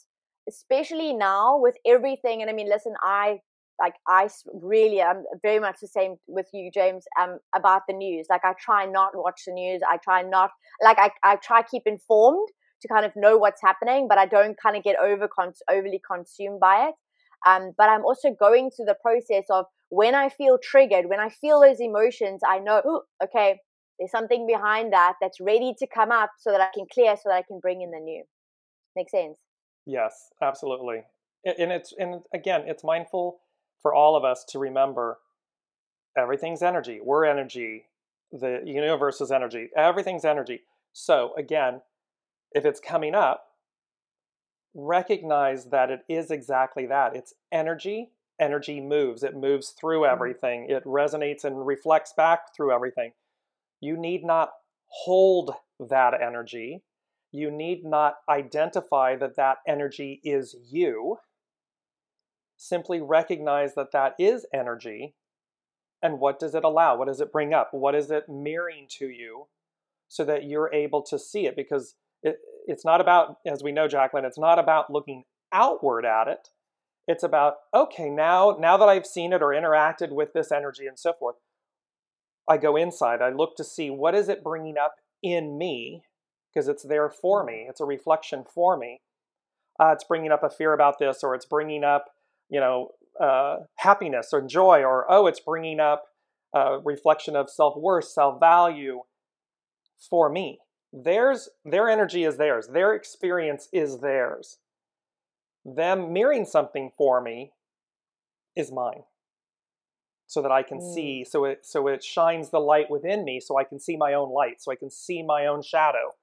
[0.49, 2.41] especially now with everything.
[2.43, 3.41] And I mean, listen, I
[3.81, 8.27] like I really am very much the same with you, James, um, about the news.
[8.31, 9.83] Like I try not watch the news.
[9.89, 10.51] I try not
[10.83, 12.49] like I I try keep informed
[12.83, 15.29] to kind of know what's happening, but I don't kind of get over
[15.71, 16.95] overly consumed by it.
[17.47, 21.29] Um, but I'm also going through the process of when I feel triggered, when I
[21.29, 23.61] feel those emotions, I know, okay,
[23.99, 27.23] there's something behind that that's ready to come up so that I can clear, so
[27.27, 28.25] that I can bring in the new.
[28.95, 29.37] Make sense?
[29.87, 31.03] Yes, absolutely.
[31.45, 33.39] And it's and again, it's mindful
[33.81, 35.19] for all of us to remember
[36.19, 37.01] everything's energy.
[37.03, 37.87] We're energy.
[38.33, 39.69] The universe is energy.
[39.77, 40.63] Everything's energy.
[40.93, 41.83] So again,
[42.53, 43.45] if it's coming up,
[44.75, 47.15] recognize that it is exactly that.
[47.15, 48.11] It's energy.
[48.41, 49.23] Energy moves.
[49.23, 50.13] It moves through mm-hmm.
[50.13, 50.67] everything.
[50.69, 53.13] It resonates and reflects back through everything.
[53.81, 54.51] You need not
[54.87, 56.83] hold that energy.
[57.33, 61.19] You need not identify that that energy is you
[62.57, 65.15] simply recognize that that is energy
[66.03, 66.97] and what does it allow?
[66.97, 67.69] What does it bring up?
[67.73, 69.49] What is it mirroring to you
[70.09, 71.57] so that you're able to see it?
[71.57, 76.29] Because it, it's not about, as we know, Jacqueline, it's not about looking outward at
[76.29, 76.49] it.
[77.09, 80.99] It's about, okay, now, now that I've seen it or interacted with this energy and
[80.99, 81.37] so forth,
[82.49, 83.23] I go inside.
[83.23, 86.03] I look to see what is it bringing up in me
[86.53, 87.67] because it's there for me.
[87.69, 89.01] It's a reflection for me.
[89.79, 92.07] Uh, it's bringing up a fear about this, or it's bringing up
[92.49, 96.05] you know, uh, happiness or joy, or oh, it's bringing up
[96.55, 99.03] a reflection of self worth, self value
[99.99, 100.59] for me.
[100.93, 102.69] Theirs, their energy is theirs.
[102.69, 104.59] Their experience is theirs.
[105.65, 107.53] Them mirroring something for me
[108.55, 109.03] is mine,
[110.27, 110.95] so that I can mm.
[110.95, 111.25] see.
[111.25, 114.33] So it so it shines the light within me, so I can see my own
[114.33, 114.63] light.
[114.63, 116.15] So I can see my own shadow.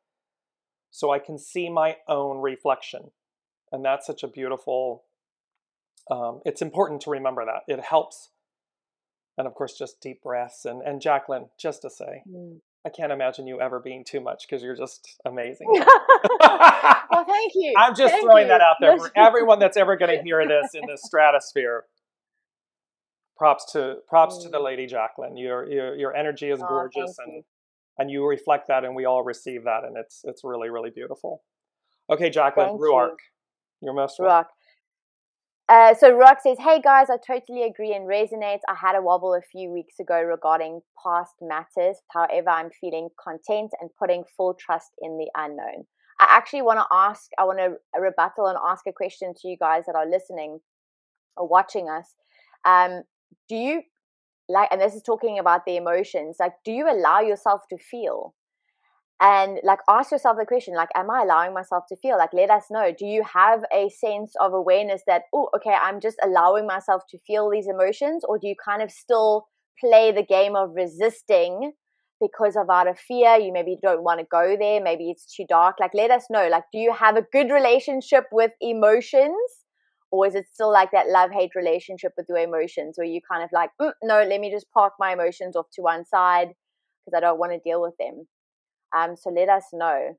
[0.92, 3.12] So I can see my own reflection,
[3.72, 5.04] and that's such a beautiful
[6.10, 7.64] um, it's important to remember that.
[7.68, 8.30] It helps.
[9.38, 10.66] And of course, just deep breaths.
[10.66, 12.60] And, and Jacqueline, just to say, mm.
[12.86, 15.68] I can't imagine you ever being too much because you're just amazing.
[15.72, 17.74] well, thank you.
[17.78, 18.50] I'm just thank throwing you.
[18.50, 21.86] that out there for everyone that's ever going to hear this in the stratosphere.
[23.38, 24.44] Props to props mm.
[24.44, 24.66] to the mm.
[24.66, 25.38] lady Jacqueline.
[25.38, 27.44] Your your your energy is oh, gorgeous, and you.
[27.98, 31.44] and you reflect that, and we all receive that, and it's it's really really beautiful.
[32.10, 33.18] Okay, Jacqueline, thank Ruark,
[33.82, 33.88] you.
[33.88, 34.46] you're most Ruark.
[35.70, 38.60] Uh, so Rock says, "Hey guys, I totally agree and resonate.
[38.68, 41.98] I had a wobble a few weeks ago regarding past matters.
[42.12, 45.86] However, I'm feeling content and putting full trust in the unknown.
[46.20, 49.58] I actually want to ask, I want to rebuttal and ask a question to you
[49.58, 50.60] guys that are listening
[51.36, 52.14] or watching us.
[52.66, 53.04] Um,
[53.50, 53.82] do you
[54.50, 56.38] like, and this is talking about the emotions.
[56.40, 58.34] Like, do you allow yourself to feel?
[59.22, 62.18] and like ask yourself the question like am i allowing myself to feel?
[62.18, 62.92] Like let us know.
[62.98, 67.18] Do you have a sense of awareness that oh okay i'm just allowing myself to
[67.26, 69.48] feel these emotions or do you kind of still
[69.80, 71.72] play the game of resisting
[72.20, 73.38] because of out of fear?
[73.38, 75.76] You maybe don't want to go there maybe it's too dark.
[75.80, 76.48] Like let us know.
[76.50, 79.63] Like do you have a good relationship with emotions
[80.14, 83.44] or is it still like that love hate relationship with your emotions where you kind
[83.44, 86.50] of like mm, no let me just park my emotions off to one side
[87.06, 88.28] because i don't want to deal with them
[88.96, 90.16] um, so let us know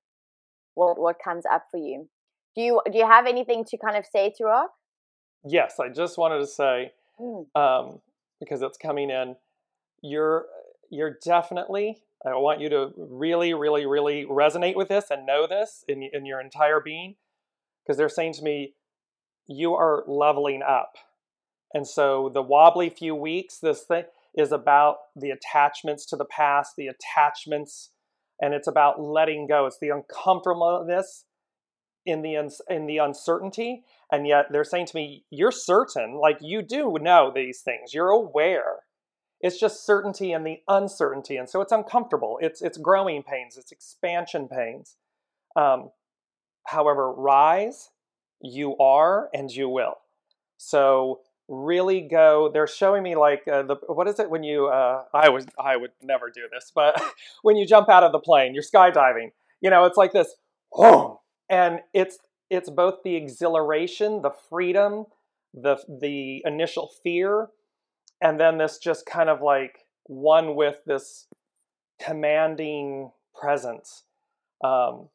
[0.75, 2.09] what what comes up for you.
[2.57, 4.71] Do you do you have anything to kind of say to Rock?
[5.45, 7.47] Yes, I just wanted to say mm.
[7.55, 8.01] um,
[8.41, 9.37] because it's coming in.
[10.03, 10.47] You're
[10.91, 12.03] you're definitely.
[12.27, 16.27] I want you to really, really, really resonate with this and know this in in
[16.27, 17.17] your entire being,
[17.85, 18.75] because they're saying to me,
[19.47, 20.97] you are leveling up,
[21.75, 24.05] and so the wobbly few weeks, this thing
[24.37, 27.91] is about the attachments to the past, the attachments
[28.41, 29.67] and it's about letting go.
[29.67, 31.25] It's the uncomfortableness
[32.07, 32.35] in the
[32.69, 37.33] in the uncertainty and yet they're saying to me you're certain like you do know
[37.35, 37.95] these things.
[37.95, 38.81] You're aware.
[39.41, 42.39] It's just certainty and the uncertainty and so it's uncomfortable.
[42.41, 43.57] It's it's growing pains.
[43.57, 44.97] It's expansion pains.
[45.57, 45.91] Um,
[46.67, 47.91] however rise
[48.41, 49.95] you are and you will.
[50.57, 55.05] So really go they're showing me like uh, the what is it when you uh,
[55.13, 56.99] i was i would never do this but
[57.43, 60.37] when you jump out of the plane you're skydiving you know it's like this
[60.75, 61.21] oh
[61.51, 62.17] and it's
[62.49, 65.05] it's both the exhilaration the freedom
[65.53, 67.49] the the initial fear
[68.23, 71.27] and then this just kind of like one with this
[72.01, 74.05] commanding presence.
[74.63, 75.09] Um,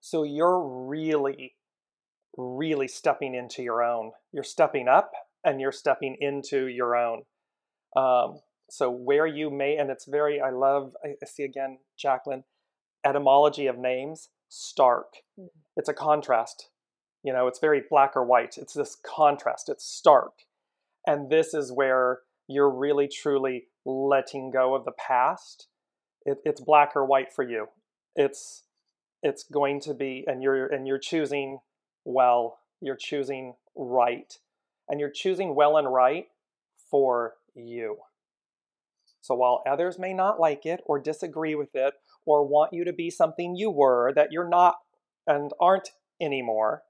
[0.00, 1.54] so you're really
[2.36, 5.12] really stepping into your own you're stepping up
[5.44, 7.22] and you're stepping into your own.
[7.96, 12.44] Um, so where you may, and it's very, I love, I see again, Jacqueline,
[13.04, 15.14] etymology of names, stark.
[15.40, 15.46] Mm-hmm.
[15.76, 16.68] It's a contrast.
[17.22, 18.58] You know, it's very black or white.
[18.58, 19.68] It's this contrast.
[19.68, 20.32] It's stark.
[21.06, 25.68] And this is where you're really truly letting go of the past.
[26.24, 27.68] It, it's black or white for you.
[28.16, 28.64] It's
[29.22, 31.58] it's going to be, and you're and you're choosing
[32.06, 32.58] well.
[32.80, 34.38] You're choosing right
[34.88, 36.26] and you're choosing well and right
[36.90, 37.98] for you.
[39.20, 42.92] So while others may not like it or disagree with it or want you to
[42.92, 44.76] be something you were that you're not
[45.26, 45.90] and aren't
[46.20, 46.82] anymore,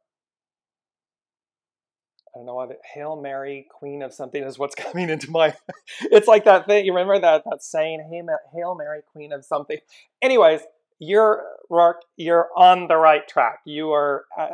[2.34, 5.54] I don't know what Hail Mary, Queen of something is what's coming into my.
[6.02, 6.84] it's like that thing.
[6.84, 8.06] You remember that that saying,
[8.52, 9.78] Hail Mary, Queen of something.
[10.20, 10.60] Anyways,
[10.98, 11.42] you're
[12.18, 13.60] you're on the right track.
[13.64, 14.48] You are uh,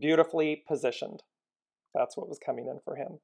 [0.00, 1.22] beautifully positioned
[1.94, 3.20] that's what was coming in for him.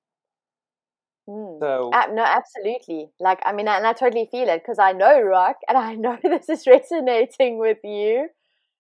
[1.29, 1.59] Mm.
[1.61, 3.09] So uh, no, absolutely.
[3.19, 6.19] Like I mean, and I totally feel it because I know Rock, and I know
[6.23, 8.29] this is resonating with you,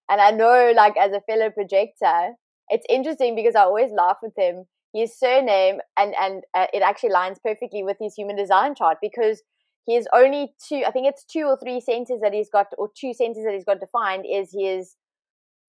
[0.09, 2.35] and I know, like as a fellow projector,
[2.69, 4.65] it's interesting because I always laugh with him.
[4.95, 9.43] His surname, and and uh, it actually lines perfectly with his human design chart because
[9.87, 10.83] he's only two.
[10.87, 13.65] I think it's two or three centers that he's got, or two centers that he's
[13.65, 14.97] got defined is his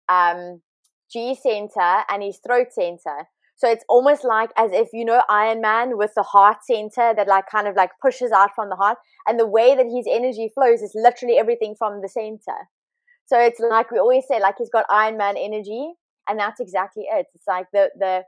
[0.08, 0.60] um
[1.12, 3.28] G center and his throat center.
[3.56, 7.28] So it's almost like as if, you know, Iron Man with the heart center that
[7.28, 8.98] like kind of like pushes out from the heart.
[9.26, 12.68] And the way that his energy flows is literally everything from the center.
[13.26, 15.92] So it's like we always say, like he's got Iron Man energy.
[16.28, 17.26] And that's exactly it.
[17.34, 18.24] It's like the, the,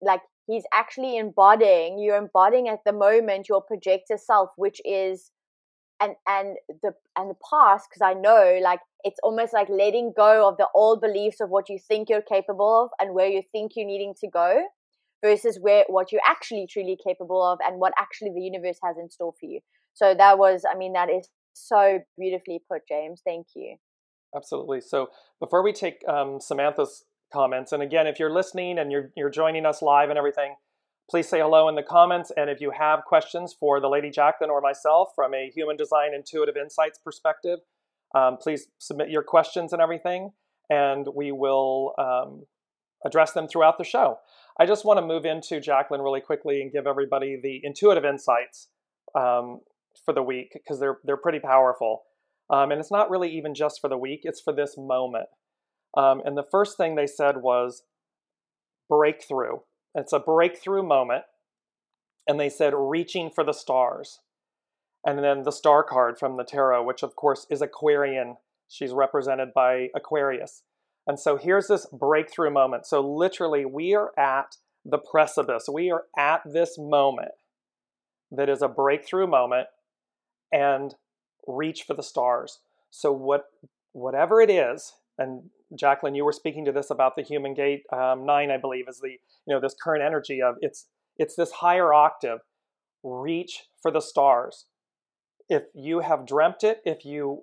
[0.00, 5.30] like he's actually embodying, you're embodying at the moment your projector self, which is
[6.02, 10.48] and and the and the past because i know like it's almost like letting go
[10.48, 13.72] of the old beliefs of what you think you're capable of and where you think
[13.76, 14.62] you're needing to go
[15.24, 19.08] versus where what you're actually truly capable of and what actually the universe has in
[19.08, 19.60] store for you.
[19.94, 23.22] So that was i mean that is so beautifully put james.
[23.24, 23.76] Thank you.
[24.34, 24.80] Absolutely.
[24.80, 25.08] So
[25.40, 29.64] before we take um, samantha's comments and again if you're listening and you're you're joining
[29.64, 30.54] us live and everything
[31.12, 32.32] Please say hello in the comments.
[32.38, 36.14] And if you have questions for the Lady Jacqueline or myself from a human design
[36.14, 37.58] intuitive insights perspective,
[38.14, 40.30] um, please submit your questions and everything,
[40.70, 42.46] and we will um,
[43.04, 44.20] address them throughout the show.
[44.58, 48.68] I just want to move into Jacqueline really quickly and give everybody the intuitive insights
[49.14, 49.60] um,
[50.06, 52.04] for the week because they're they're pretty powerful.
[52.48, 55.28] Um, and it's not really even just for the week; it's for this moment.
[55.94, 57.82] Um, and the first thing they said was
[58.88, 59.58] breakthrough.
[59.94, 61.24] It's a breakthrough moment.
[62.26, 64.20] And they said, reaching for the stars.
[65.04, 68.36] And then the star card from the tarot, which of course is Aquarian.
[68.68, 70.62] She's represented by Aquarius.
[71.06, 72.86] And so here's this breakthrough moment.
[72.86, 75.68] So literally, we are at the precipice.
[75.72, 77.32] We are at this moment
[78.30, 79.66] that is a breakthrough moment
[80.52, 80.94] and
[81.46, 82.60] reach for the stars.
[82.90, 83.46] So what
[83.92, 88.26] whatever it is, and Jacqueline, you were speaking to this about the human gate um,
[88.26, 89.18] nine, I believe, is the you
[89.54, 92.40] know this current energy of it's it's this higher octave.
[93.02, 94.66] Reach for the stars.
[95.48, 97.42] If you have dreamt it, if you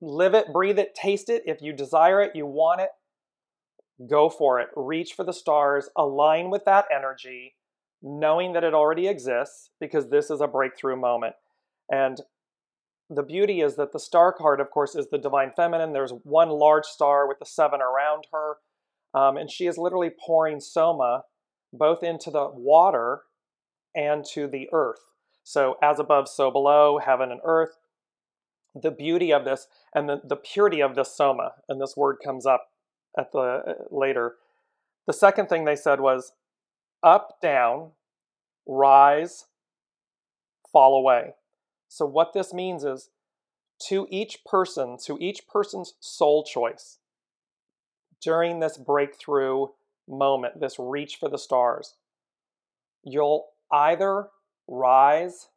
[0.00, 2.90] live it, breathe it, taste it, if you desire it, you want it,
[4.08, 4.68] go for it.
[4.76, 5.88] Reach for the stars.
[5.96, 7.54] Align with that energy,
[8.00, 11.34] knowing that it already exists, because this is a breakthrough moment.
[11.90, 12.20] And
[13.14, 15.92] the beauty is that the star card, of course, is the divine feminine.
[15.92, 18.56] There's one large star with the seven around her.
[19.14, 21.24] Um, and she is literally pouring soma
[21.72, 23.22] both into the water
[23.94, 25.00] and to the earth.
[25.44, 27.76] So, as above, so below, heaven and earth.
[28.74, 32.46] The beauty of this and the, the purity of this soma, and this word comes
[32.46, 32.68] up
[33.18, 34.36] at the uh, later.
[35.06, 36.32] The second thing they said was
[37.02, 37.90] up, down,
[38.66, 39.46] rise,
[40.72, 41.34] fall away.
[41.92, 43.10] So, what this means is
[43.88, 46.96] to each person, to each person's soul choice,
[48.18, 49.66] during this breakthrough
[50.08, 51.96] moment, this reach for the stars,
[53.04, 54.28] you'll either
[54.66, 55.48] rise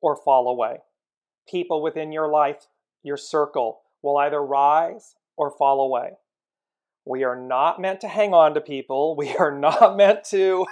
[0.00, 0.78] or fall away.
[1.48, 2.68] People within your life,
[3.02, 6.10] your circle, will either rise or fall away.
[7.04, 9.16] We are not meant to hang on to people.
[9.18, 10.66] We are not meant to,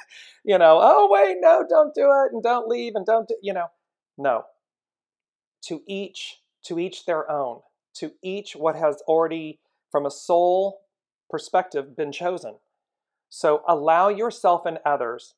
[0.44, 3.52] you know, oh, wait, no, don't do it and don't leave and don't, do, you
[3.52, 3.66] know,
[4.18, 4.44] no.
[5.64, 7.60] To each, to each their own,
[7.94, 9.60] to each what has already,
[9.90, 10.80] from a soul
[11.30, 12.56] perspective, been chosen.
[13.30, 15.34] So allow yourself and others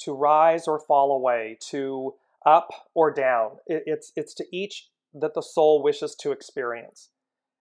[0.00, 2.14] to rise or fall away, to
[2.46, 3.58] up or down.
[3.66, 7.10] it's, it's to each that the soul wishes to experience.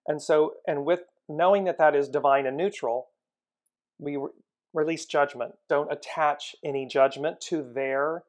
[0.07, 3.07] And so, and with knowing that that is divine and neutral,
[3.99, 4.29] we re-
[4.73, 5.55] release judgment.
[5.67, 8.23] Don't attach any judgment to their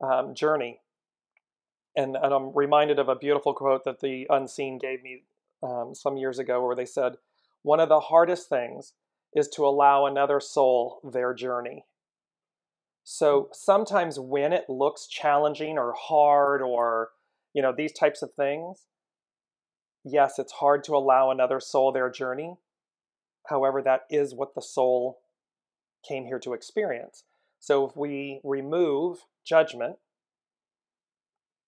[0.00, 0.80] um, journey.
[1.96, 5.22] And, and, I'm reminded of a beautiful quote that the Unseen gave me
[5.62, 7.14] um, some years ago, where they said,
[7.62, 8.92] One of the hardest things
[9.34, 11.84] is to allow another soul their journey.
[13.04, 17.10] So sometimes when it looks challenging or hard or
[17.54, 18.86] you know these types of things,
[20.04, 22.56] yes, it's hard to allow another soul their journey.
[23.48, 25.20] However, that is what the soul
[26.06, 27.24] came here to experience.
[27.60, 29.96] So if we remove judgment,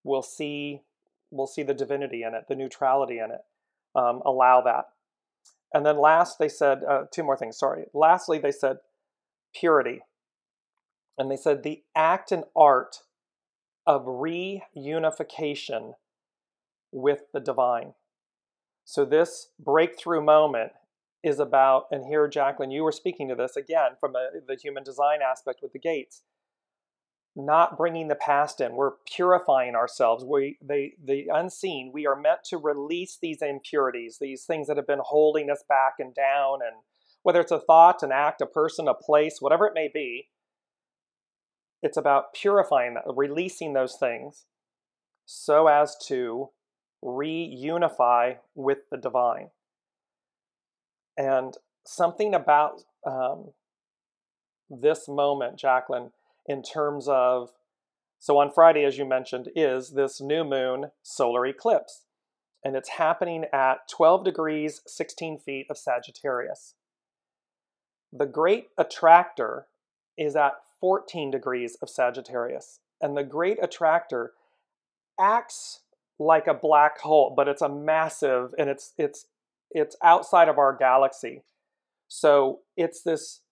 [0.08, 0.82] we'll see
[1.30, 3.42] we'll see the divinity in it, the neutrality in it.
[3.94, 4.86] Um, allow that.
[5.74, 7.58] And then last, they said uh, two more things.
[7.58, 7.84] Sorry.
[7.92, 8.78] Lastly, they said
[9.54, 10.00] purity,
[11.18, 13.02] and they said the act and art
[13.86, 15.92] of reunification
[16.90, 17.92] with the divine.
[18.84, 20.72] So, this breakthrough moment
[21.22, 24.84] is about, and here, Jacqueline, you were speaking to this again from a, the human
[24.84, 26.22] design aspect with the gates,
[27.38, 28.74] not bringing the past in.
[28.74, 30.24] We're purifying ourselves.
[30.24, 34.88] We, they, the unseen, we are meant to release these impurities, these things that have
[34.88, 36.82] been holding us back and down, and
[37.22, 40.28] whether it's a thought, an act, a person, a place, whatever it may be,
[41.80, 44.46] it's about purifying that, releasing those things
[45.24, 46.50] so as to
[47.04, 49.50] reunify with the divine.
[51.16, 51.54] And
[51.86, 53.52] something about um,
[54.68, 56.10] this moment, Jacqueline,
[56.48, 57.50] in terms of
[58.18, 62.02] so on Friday, as you mentioned, is this new moon solar eclipse.
[62.64, 66.74] And it's happening at 12 degrees, 16 feet of Sagittarius.
[68.12, 69.66] The great attractor
[70.16, 72.80] is at 14 degrees of Sagittarius.
[73.00, 74.32] And the great attractor
[75.20, 75.80] acts
[76.18, 79.26] like a black hole, but it's a massive and it's it's
[79.70, 81.42] it's outside of our galaxy.
[82.08, 83.42] So it's this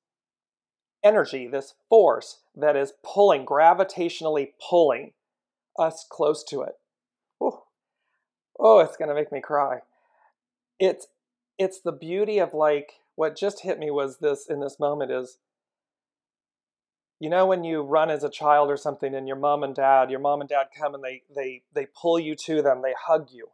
[1.07, 5.12] energy, this force that is pulling, gravitationally pulling
[5.78, 6.74] us close to it.
[7.42, 7.61] Ooh.
[8.59, 9.80] Oh, it's gonna make me cry.
[10.78, 11.07] It's
[11.59, 15.38] it's the beauty of like what just hit me was this in this moment is
[17.18, 20.11] you know when you run as a child or something and your mom and dad
[20.11, 23.28] your mom and dad come and they they they pull you to them they hug
[23.32, 23.48] you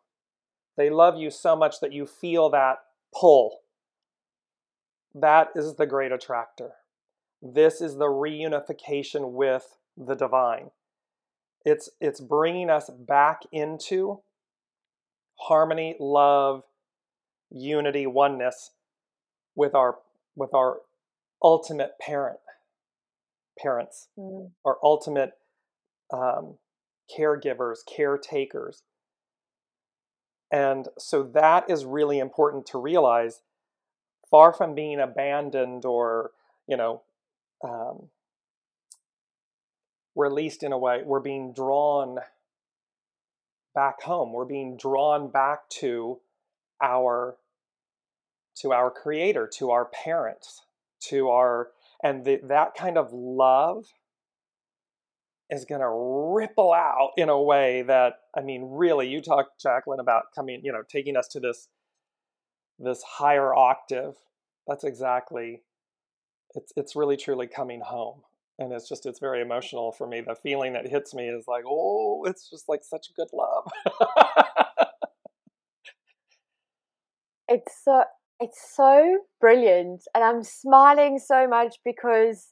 [0.76, 2.78] they love you so much that you feel that
[3.14, 3.60] pull
[5.14, 6.72] that is the great attractor
[7.42, 10.70] this is the reunification with the divine
[11.64, 14.20] it's it's bringing us back into
[15.36, 16.62] harmony love
[17.50, 18.70] unity oneness
[19.54, 19.98] with our
[20.36, 20.78] with our
[21.42, 22.38] ultimate parent
[23.58, 24.50] parents, mm.
[24.64, 25.32] our ultimate
[26.12, 26.54] um,
[27.16, 28.82] caregivers, caretakers.
[30.50, 33.40] And so that is really important to realize.
[34.30, 36.30] Far from being abandoned or,
[36.66, 37.02] you know,
[37.62, 38.08] um,
[40.14, 42.18] released in a way, we're being drawn
[43.74, 44.32] back home.
[44.32, 46.20] We're being drawn back to
[46.82, 47.36] our
[48.56, 50.62] to our creator, to our parents,
[51.08, 51.68] to our
[52.02, 53.86] and the, that kind of love
[55.50, 60.00] is going to ripple out in a way that i mean really you talked jacqueline
[60.00, 61.68] about coming you know taking us to this
[62.78, 64.14] this higher octave
[64.66, 65.62] that's exactly
[66.54, 68.20] it's it's really truly coming home
[68.58, 69.46] and it's just it's very mm.
[69.46, 70.20] emotional for me.
[70.20, 73.70] The feeling that hits me is like oh it's just like such good love.
[77.48, 78.04] It's so
[78.40, 82.48] it's so brilliant and i'm smiling so much because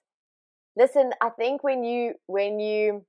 [0.76, 3.05] listen i think when you when you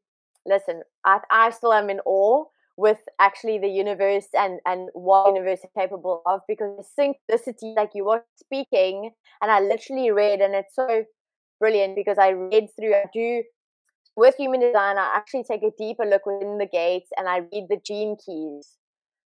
[0.46, 2.46] listen i, I still am in awe
[2.82, 7.92] with actually the universe and and what universe is capable of because the synchronicity like
[7.94, 9.12] you were speaking
[9.42, 11.04] and i literally read and it's so
[11.60, 13.44] brilliant because i read through i do
[14.16, 17.68] with human design i actually take a deeper look within the gates and i read
[17.70, 18.78] the gene keys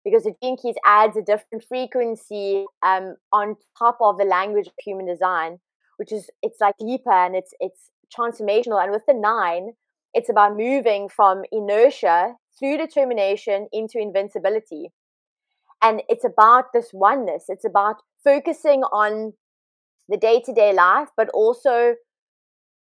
[0.04, 4.72] because the gene keys adds a different frequency um, on top of the language of
[4.84, 5.58] human design,
[5.96, 8.82] which is it's like deeper and it's it's transformational.
[8.82, 9.72] And with the nine,
[10.14, 14.92] it's about moving from inertia through determination into invincibility.
[15.82, 17.44] And it's about this oneness.
[17.48, 19.32] It's about focusing on
[20.08, 21.94] the day to day life, but also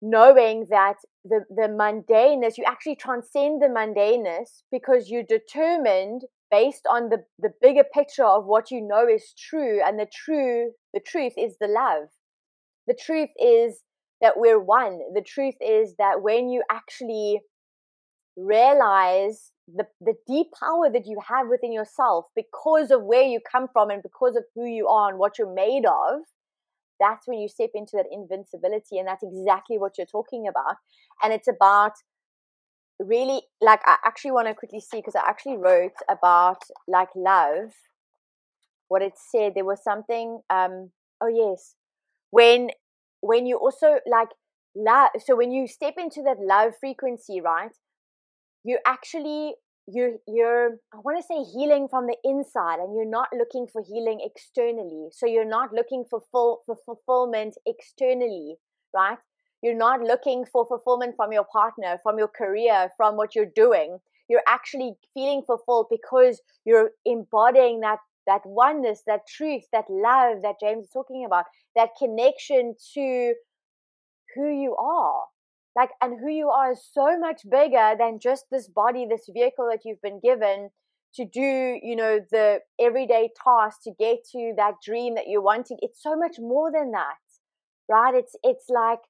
[0.01, 7.09] knowing that the, the mundaneness, you actually transcend the mundaneness because you're determined based on
[7.09, 9.81] the, the bigger picture of what you know is true.
[9.85, 12.09] And the true, the truth is the love.
[12.89, 13.81] The truth is
[14.21, 14.99] that we're one.
[15.15, 17.41] The truth is that when you actually
[18.37, 23.69] realize the, the deep power that you have within yourself because of where you come
[23.73, 26.21] from and because of who you are and what you're made of,
[27.01, 28.99] that's when you step into that invincibility.
[28.99, 30.77] And that's exactly what you're talking about.
[31.23, 31.93] And it's about
[32.99, 37.73] really, like, I actually want to quickly see because I actually wrote about like love,
[38.89, 39.53] what it said.
[39.55, 41.75] There was something, um, oh, yes.
[42.31, 42.71] When
[43.21, 44.29] when you also like
[44.75, 47.71] love so when you step into that love frequency right
[48.65, 49.55] you actually
[49.89, 53.83] you're you're i want to say healing from the inside and you're not looking for
[53.83, 55.09] healing externally.
[55.13, 58.57] So you're not looking for full for fulfillment externally
[58.95, 59.19] right?
[59.63, 63.99] You're not looking for fulfillment from your partner from your career from what you're doing.
[64.29, 70.55] You're actually feeling fulfilled because you're embodying that that oneness that truth that love that
[70.61, 71.45] james is talking about
[71.75, 73.35] that connection to
[74.35, 75.25] who you are
[75.75, 79.69] like and who you are is so much bigger than just this body this vehicle
[79.71, 80.71] that you've been given
[81.15, 85.79] to do you know the everyday tasks to get to that dream that you're wanting.
[85.81, 87.17] It's so much more than that
[87.89, 88.15] right?
[88.15, 89.01] It's it's like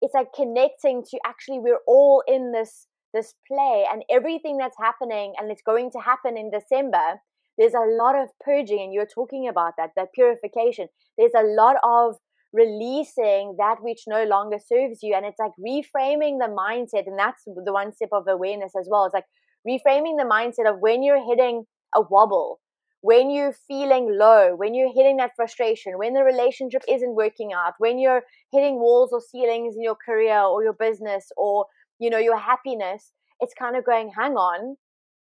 [0.00, 5.34] it's like connecting to actually we're all in this this play and everything that's happening
[5.38, 7.18] and it's going to happen in december
[7.58, 10.88] there's a lot of purging and you're talking about that that purification.
[11.18, 12.16] There's a lot of
[12.52, 15.14] releasing that which no longer serves you.
[15.14, 17.06] And it's like reframing the mindset.
[17.06, 19.04] And that's the one step of awareness as well.
[19.04, 19.26] It's like
[19.66, 22.60] reframing the mindset of when you're hitting a wobble,
[23.02, 27.74] when you're feeling low, when you're hitting that frustration, when the relationship isn't working out,
[27.78, 28.22] when you're
[28.52, 31.66] hitting walls or ceilings in your career or your business or,
[31.98, 34.76] you know, your happiness, it's kind of going, hang on,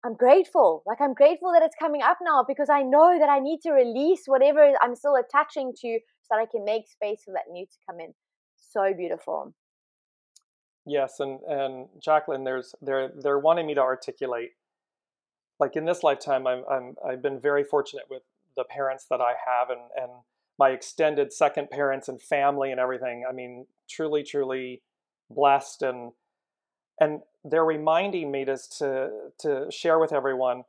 [0.05, 0.83] I'm grateful.
[0.87, 3.73] Like I'm grateful that it's coming up now because I know that I need to
[3.73, 5.99] release whatever I'm still attaching to
[6.29, 8.15] so that I can make space for that new to come in.
[8.57, 9.55] So beautiful.
[10.85, 14.51] Yes, and and Jacqueline, there's they're they're wanting me to articulate.
[15.59, 18.23] Like in this lifetime, I'm I'm I've been very fortunate with
[18.57, 20.11] the parents that I have, and and
[20.59, 23.25] my extended second parents and family and everything.
[23.29, 24.83] I mean, truly, truly
[25.29, 26.13] blessed, and
[27.01, 29.11] and they're reminding me to to
[29.41, 30.65] to share with everyone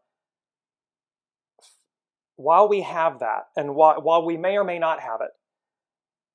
[2.37, 5.31] while we have that, and while, while we may or may not have it,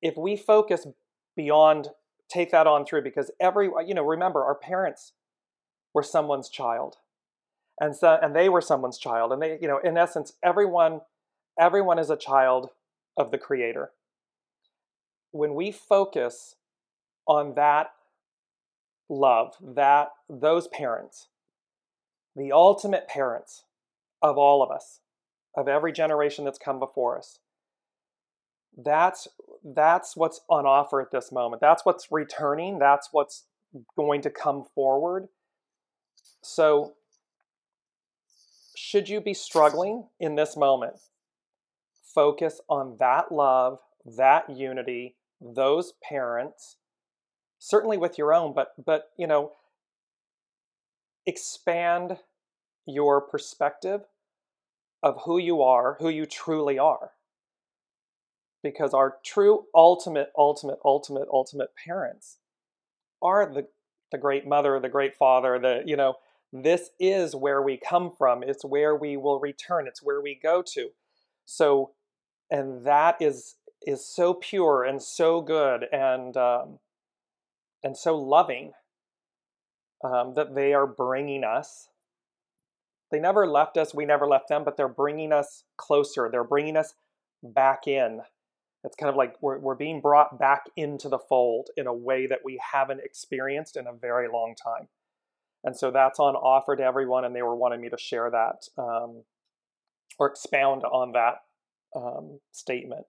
[0.03, 0.85] if we focus
[1.35, 1.89] beyond
[2.29, 5.13] take that on through because every you know remember our parents
[5.93, 6.97] were someone's child.
[7.79, 11.01] And so and they were someone's child and they you know in essence everyone
[11.59, 12.69] everyone is a child
[13.17, 13.91] of the creator.
[15.31, 16.55] When we focus
[17.27, 17.91] on that
[19.09, 21.27] love that those parents
[22.35, 23.63] the ultimate parents
[24.21, 24.99] of all of us
[25.55, 27.39] of every generation that's come before us
[28.77, 29.27] that's
[29.63, 31.61] that's what's on offer at this moment.
[31.61, 32.79] That's what's returning.
[32.79, 33.45] That's what's
[33.95, 35.27] going to come forward.
[36.41, 36.93] So,
[38.75, 40.95] should you be struggling in this moment,
[42.13, 46.75] focus on that love, that unity, those parents,
[47.59, 49.53] certainly with your own, but but you know,
[51.25, 52.17] expand
[52.85, 54.01] your perspective
[55.01, 57.11] of who you are, who you truly are
[58.63, 62.37] because our true ultimate, ultimate, ultimate, ultimate parents
[63.21, 63.67] are the,
[64.11, 66.15] the great mother, the great father, the, you know,
[66.53, 68.43] this is where we come from.
[68.43, 69.87] It's where we will return.
[69.87, 70.89] It's where we go to.
[71.45, 71.91] So,
[72.49, 73.55] and that is
[73.85, 76.79] is so pure and so good and um,
[77.83, 78.71] and so loving
[80.03, 81.89] um, that they are bringing us.
[83.11, 83.93] They never left us.
[83.93, 86.29] We never left them, but they're bringing us closer.
[86.31, 86.93] They're bringing us
[87.43, 88.21] back in
[88.83, 92.27] it's kind of like we're, we're being brought back into the fold in a way
[92.27, 94.87] that we haven't experienced in a very long time.
[95.63, 98.67] And so that's on offer to everyone, and they were wanting me to share that
[98.77, 99.23] um,
[100.19, 101.35] or expound on that
[101.95, 103.05] um, statement.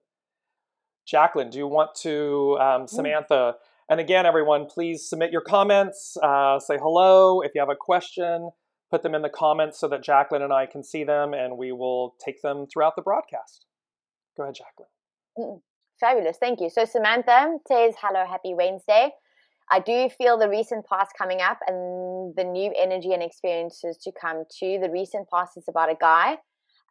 [1.05, 3.55] Jacqueline, do you want to, um, Samantha?
[3.89, 7.41] And again, everyone, please submit your comments, uh, say hello.
[7.41, 8.49] If you have a question,
[8.89, 11.71] put them in the comments so that Jacqueline and I can see them and we
[11.71, 13.65] will take them throughout the broadcast.
[14.35, 14.89] Go ahead, Jacqueline.
[15.37, 15.61] Mm,
[15.99, 16.37] fabulous.
[16.39, 16.69] Thank you.
[16.69, 19.11] So, Samantha says, Hello, happy Wednesday.
[19.71, 24.11] I do feel the recent past coming up and the new energy and experiences to
[24.11, 24.79] come too.
[24.81, 26.33] The recent past is about a guy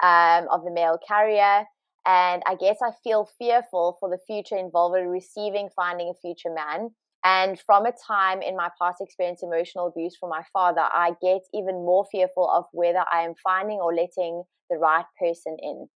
[0.02, 1.64] um, of the male carrier.
[2.06, 6.90] And I guess I feel fearful for the future involved receiving, finding a future man.
[7.24, 11.42] And from a time in my past experience, emotional abuse from my father, I get
[11.54, 15.88] even more fearful of whether I am finding or letting the right person in.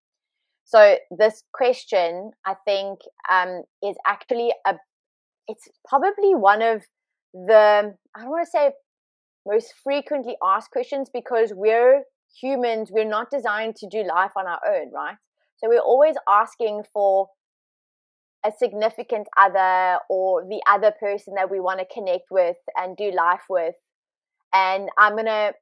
[0.68, 2.98] So this question, I think,
[3.32, 4.74] um, is actually a
[5.48, 6.82] it's probably one of
[7.32, 8.72] the I don't want to say
[9.46, 12.02] most frequently asked questions because we're
[12.38, 15.16] humans, we're not designed to do life on our own, right?
[15.56, 17.28] So we're always asking for
[18.44, 23.10] a significant other or the other person that we want to connect with and do
[23.10, 23.74] life with.
[24.52, 25.54] And I'm going to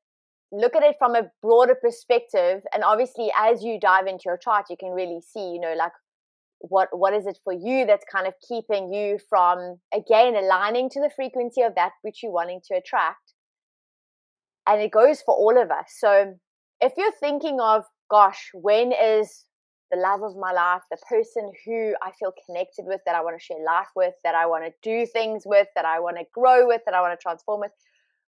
[0.52, 2.62] look at it from a broader perspective.
[2.72, 5.92] And obviously, as you dive into your chart, you can really see, you know, like
[6.60, 11.00] what what is it for you that's kind of keeping you from again aligning to
[11.00, 13.34] the frequency of that which you're wanting to attract
[14.66, 16.34] and it goes for all of us so
[16.80, 19.44] if you're thinking of gosh when is
[19.90, 23.38] the love of my life the person who i feel connected with that i want
[23.38, 26.24] to share life with that i want to do things with that i want to
[26.32, 27.72] grow with that i want to transform with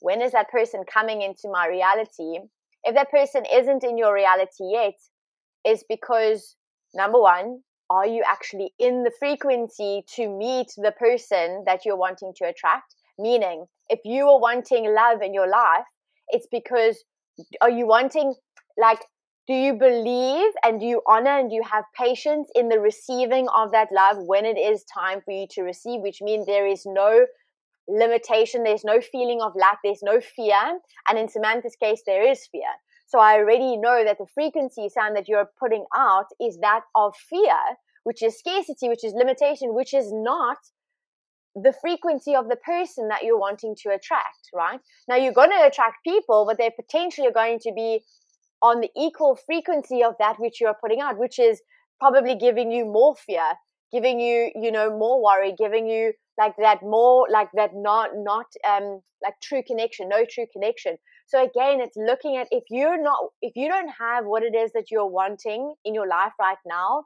[0.02, 2.40] when is that person coming into my reality
[2.84, 4.96] if that person isn't in your reality yet
[5.66, 6.56] is because
[6.94, 12.32] number one are you actually in the frequency to meet the person that you're wanting
[12.38, 12.96] to attract?
[13.20, 15.84] Meaning, if you are wanting love in your life,
[16.30, 17.04] it's because
[17.60, 18.34] are you wanting,
[18.78, 19.04] like,
[19.46, 23.50] do you believe and do you honor and do you have patience in the receiving
[23.54, 26.84] of that love when it is time for you to receive, which means there is
[26.86, 27.26] no
[27.88, 30.80] limitation, there's no feeling of lack, there's no fear.
[31.08, 32.70] And in Samantha's case, there is fear.
[33.08, 37.14] So I already know that the frequency sound that you're putting out is that of
[37.30, 37.58] fear,
[38.04, 40.58] which is scarcity, which is limitation, which is not
[41.56, 44.80] the frequency of the person that you're wanting to attract, right?
[45.10, 48.02] Now you're going to attract people, but they're potentially going to be
[48.62, 51.62] on the equal frequency of that which you're putting out, which is
[52.00, 53.44] probably giving you more fear,
[53.92, 58.48] giving you, you know, more worry, giving you like that more like that not not
[58.68, 60.98] um like true connection, no true connection.
[61.28, 64.72] So again, it's looking at if you're not, if you don't have what it is
[64.74, 67.06] that you're wanting in your life right now,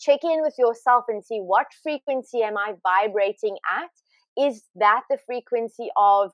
[0.00, 3.90] check in with yourself and see what frequency am I vibrating at?
[4.36, 6.32] Is that the frequency of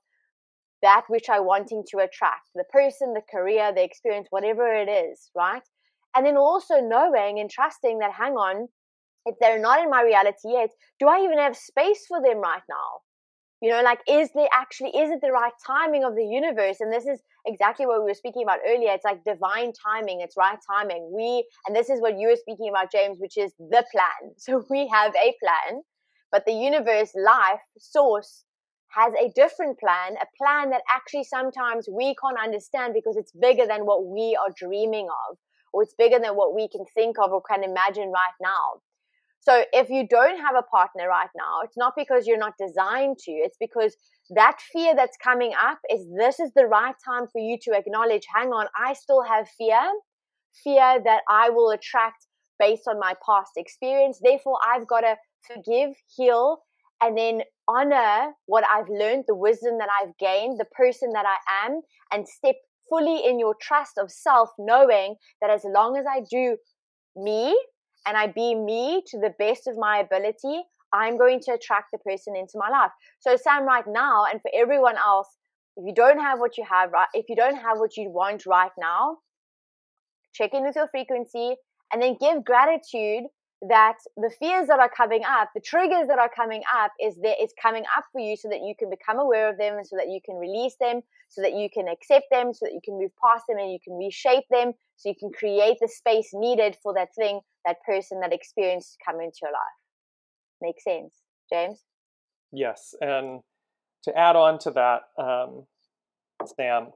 [0.80, 2.48] that which I wanting to attract?
[2.54, 5.62] The person, the career, the experience, whatever it is, right?
[6.16, 8.68] And then also knowing and trusting that, hang on,
[9.28, 12.66] if they're not in my reality yet, do I even have space for them right
[12.68, 12.90] now?
[13.60, 16.80] you know like is there actually is it the right timing of the universe?
[16.80, 18.92] And this is exactly what we were speaking about earlier.
[18.92, 20.20] It's like divine timing.
[20.20, 21.10] It's right timing.
[21.14, 24.22] We and this is what you were speaking about james which is the plan.
[24.38, 25.82] So we have a plan
[26.30, 28.44] but the universe life source
[28.90, 33.66] has a different plan a plan that actually sometimes we can't understand because it's bigger
[33.66, 35.36] than what we are dreaming of
[35.72, 38.80] or it's bigger than what we can think of or can imagine right now
[39.40, 43.18] so if you don't have a partner right now, it's not because you're not designed
[43.18, 43.96] to, it's because
[44.30, 48.26] that fear that's coming up is this is the right time for you to acknowledge,
[48.34, 49.80] hang on, I still have fear,
[50.64, 52.26] fear that I will attract
[52.58, 54.20] based on my past experience.
[54.22, 55.16] Therefore, I've got to
[55.46, 56.58] forgive, heal,
[57.00, 61.66] and then honor what I've learned, the wisdom that I've gained, the person that I
[61.66, 61.80] am,
[62.12, 62.56] and step
[62.88, 66.56] fully in your trust of self, knowing that as long as I do
[67.16, 67.56] me
[68.08, 70.62] and I be me to the best of my ability,
[70.94, 72.90] I'm going to attract the person into my life.
[73.20, 75.28] So, Sam, right now, and for everyone else,
[75.76, 78.46] if you don't have what you have, right, if you don't have what you want
[78.46, 79.18] right now,
[80.32, 81.56] check in with your frequency
[81.92, 83.24] and then give gratitude
[83.62, 87.34] that the fears that are coming up, the triggers that are coming up, is there
[87.40, 89.96] is coming up for you so that you can become aware of them and so
[89.96, 92.98] that you can release them, so that you can accept them, so that you can
[92.98, 96.76] move past them and you can reshape them, so you can create the space needed
[96.82, 99.78] for that thing, that person, that experience to come into your life.
[100.60, 101.14] Makes sense,
[101.52, 101.82] James?
[102.52, 103.40] Yes, and
[104.04, 105.66] to add on to that, um,
[106.46, 106.92] Sam,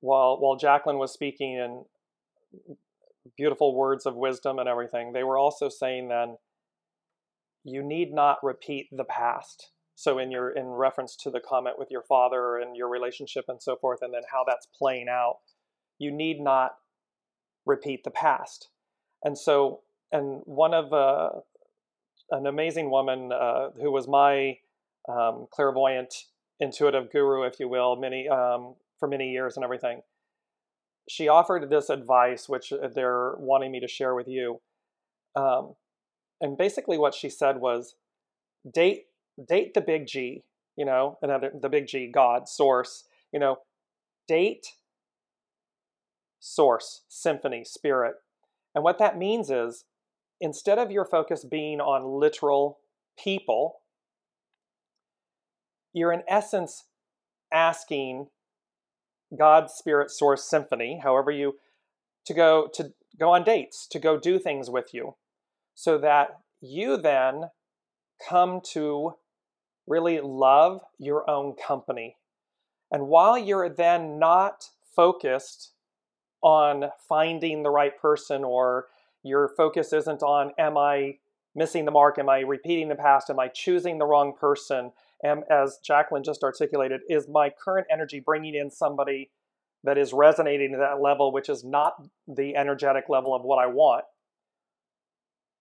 [0.00, 1.84] while while Jacqueline was speaking and
[3.36, 6.36] beautiful words of wisdom and everything, they were also saying then
[7.64, 9.70] you need not repeat the past.
[9.94, 13.62] So in your in reference to the comment with your father and your relationship and
[13.62, 15.38] so forth, and then how that's playing out,
[15.98, 16.76] you need not
[17.64, 18.68] repeat the past.
[19.24, 19.80] And so,
[20.12, 21.30] and one of uh,
[22.30, 24.58] an amazing woman uh, who was my
[25.08, 26.14] um, clairvoyant
[26.60, 30.02] intuitive guru, if you will, many um, for many years and everything.
[31.08, 34.60] She offered this advice, which uh, they're wanting me to share with you.
[35.34, 35.74] Um,
[36.40, 37.94] and basically, what she said was,
[38.70, 39.06] date
[39.48, 40.42] date the big G,
[40.76, 43.58] you know, another the big G, God, source, you know,
[44.26, 44.66] date
[46.40, 48.16] source, symphony, spirit.
[48.74, 49.84] And what that means is
[50.40, 52.78] instead of your focus being on literal
[53.18, 53.80] people,
[55.92, 56.84] you're in essence
[57.52, 58.28] asking
[59.36, 61.56] God, Spirit, Source, Symphony, however you,
[62.26, 65.16] to go to go on dates, to go do things with you,
[65.74, 67.50] so that you then
[68.28, 69.14] come to
[69.86, 72.16] really love your own company.
[72.90, 75.72] And while you're then not focused
[76.42, 78.86] on finding the right person or
[79.22, 81.18] your focus isn't on am I
[81.54, 82.18] missing the mark?
[82.18, 83.30] Am I repeating the past?
[83.30, 84.92] Am I choosing the wrong person?
[85.26, 89.30] Am, as Jacqueline just articulated, is my current energy bringing in somebody
[89.84, 91.94] that is resonating to that level, which is not
[92.26, 94.04] the energetic level of what I want?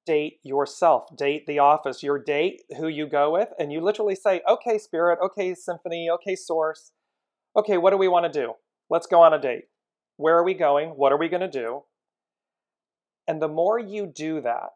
[0.05, 4.41] Date yourself, date the office, your date who you go with, and you literally say,
[4.47, 6.91] okay, spirit, okay, symphony, okay, source,
[7.55, 8.53] okay, what do we want to do?
[8.89, 9.65] Let's go on a date.
[10.17, 10.89] Where are we going?
[10.89, 11.83] What are we going to do?
[13.27, 14.69] And the more you do that,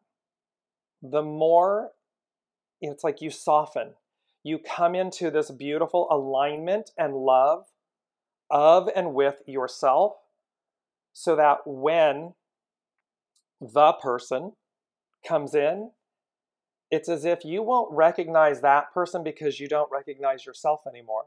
[1.02, 1.92] the more
[2.82, 3.94] it's like you soften.
[4.50, 7.66] You come into this beautiful alignment and love
[8.50, 10.14] of and with yourself
[11.14, 12.34] so that when
[13.62, 14.54] the person
[15.24, 15.92] comes in,
[16.90, 21.26] it's as if you won't recognize that person because you don't recognize yourself anymore.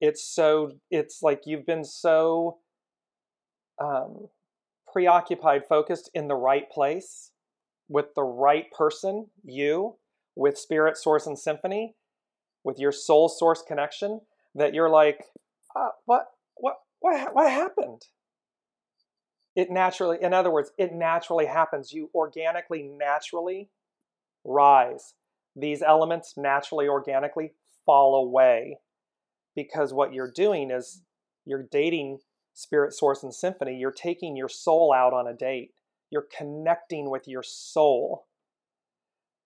[0.00, 2.60] It's so, it's like you've been so
[3.78, 4.28] um,
[4.90, 7.30] preoccupied, focused in the right place
[7.90, 9.96] with the right person, you,
[10.34, 11.94] with spirit, source, and symphony,
[12.64, 14.20] with your soul source connection,
[14.54, 15.24] that you're like,
[15.76, 18.02] uh, what, what, what, what happened?
[19.54, 21.92] It naturally, in other words, it naturally happens.
[21.92, 23.68] You organically, naturally
[24.44, 25.14] rise.
[25.54, 27.52] These elements naturally, organically
[27.86, 28.78] fall away
[29.54, 31.02] because what you're doing is
[31.44, 32.18] you're dating
[32.54, 35.70] spirit, source, and symphony, you're taking your soul out on a date.
[36.10, 38.26] You're connecting with your soul.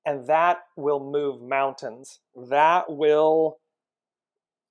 [0.09, 2.21] And that will move mountains.
[2.35, 3.59] That will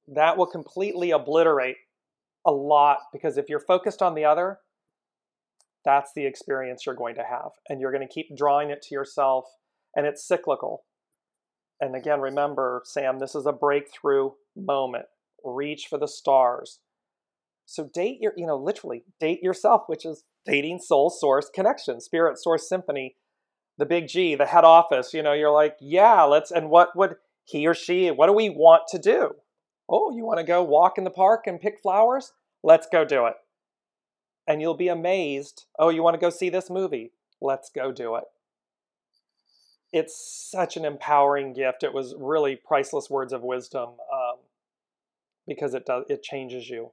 [0.07, 1.75] that will completely obliterate
[2.43, 4.57] a lot because if you're focused on the other,
[5.85, 7.51] that's the experience you're going to have.
[7.69, 9.45] And you're going to keep drawing it to yourself,
[9.95, 10.85] and it's cyclical.
[11.79, 15.05] And again, remember, Sam, this is a breakthrough moment.
[15.43, 16.79] Reach for the stars.
[17.67, 22.39] So date your, you know, literally date yourself, which is dating soul source connection, spirit
[22.39, 23.17] source symphony,
[23.77, 25.13] the big G, the head office.
[25.13, 27.15] You know, you're like, yeah, let's, and what would
[27.45, 29.35] he or she, what do we want to do?
[29.89, 32.33] Oh, you want to go walk in the park and pick flowers?
[32.63, 33.35] Let's go do it.
[34.47, 35.65] And you'll be amazed.
[35.77, 37.11] Oh, you want to go see this movie?
[37.41, 38.23] Let's go do it.
[39.93, 40.15] It's
[40.51, 41.83] such an empowering gift.
[41.83, 44.37] It was really priceless words of wisdom um,
[45.47, 46.91] because it does it changes you.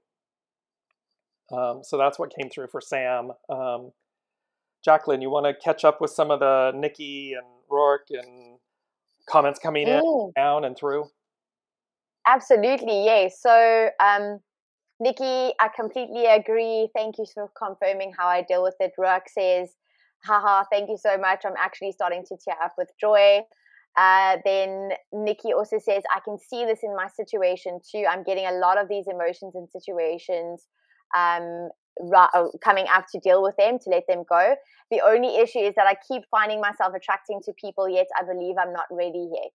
[1.51, 3.33] Um, so that's what came through for Sam.
[3.49, 3.93] Um,
[4.85, 8.59] Jacqueline, you want to catch up with some of the Nikki and Rourke and
[9.29, 10.35] comments coming in, mm.
[10.35, 11.07] down, and through?
[12.27, 13.41] Absolutely, yes.
[13.41, 14.41] So, um,
[15.01, 16.89] Nikki, I completely agree.
[16.95, 18.93] Thank you for confirming how I deal with it.
[18.99, 19.71] Rourke says,
[20.25, 21.43] haha, thank you so much.
[21.45, 23.41] I'm actually starting to tear up with joy.
[23.97, 28.05] Uh, then Nikki also says, I can see this in my situation too.
[28.09, 30.67] I'm getting a lot of these emotions and situations
[31.17, 31.69] um,
[32.01, 34.57] Uh, coming up to deal with them, to let them go.
[34.91, 38.57] The only issue is that I keep finding myself attracting to people, yet I believe
[38.59, 39.53] I'm not ready yet.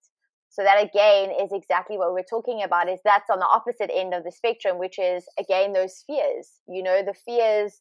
[0.51, 2.91] So that again is exactly what we're talking about.
[2.91, 6.61] Is that's on the opposite end of the spectrum, which is again those fears.
[6.69, 7.81] You know, the fears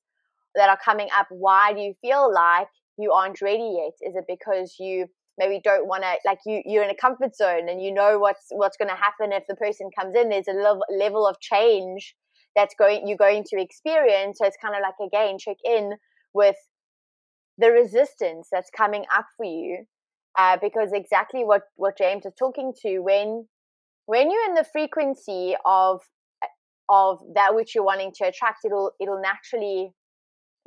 [0.56, 1.28] that are coming up.
[1.30, 4.10] Why do you feel like you aren't ready yet?
[4.10, 7.68] Is it because you maybe don't want to like you you're in a comfort zone
[7.68, 10.54] and you know what's what's going to happen if the person comes in there's a
[10.54, 12.16] level, level of change
[12.56, 14.40] that's going you're going to experience.
[14.40, 15.94] So it's kind of like again check in
[16.34, 16.56] with
[17.58, 19.86] the resistance that's coming up for you,
[20.38, 23.48] uh, because exactly what what James is talking to when
[24.06, 26.02] when you're in the frequency of
[26.90, 29.92] of that which you're wanting to attract, it'll it'll naturally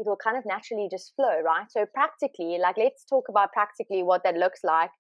[0.01, 1.67] it'll kind of naturally just flow, right?
[1.71, 4.91] So practically, like let's talk about practically what that looks like.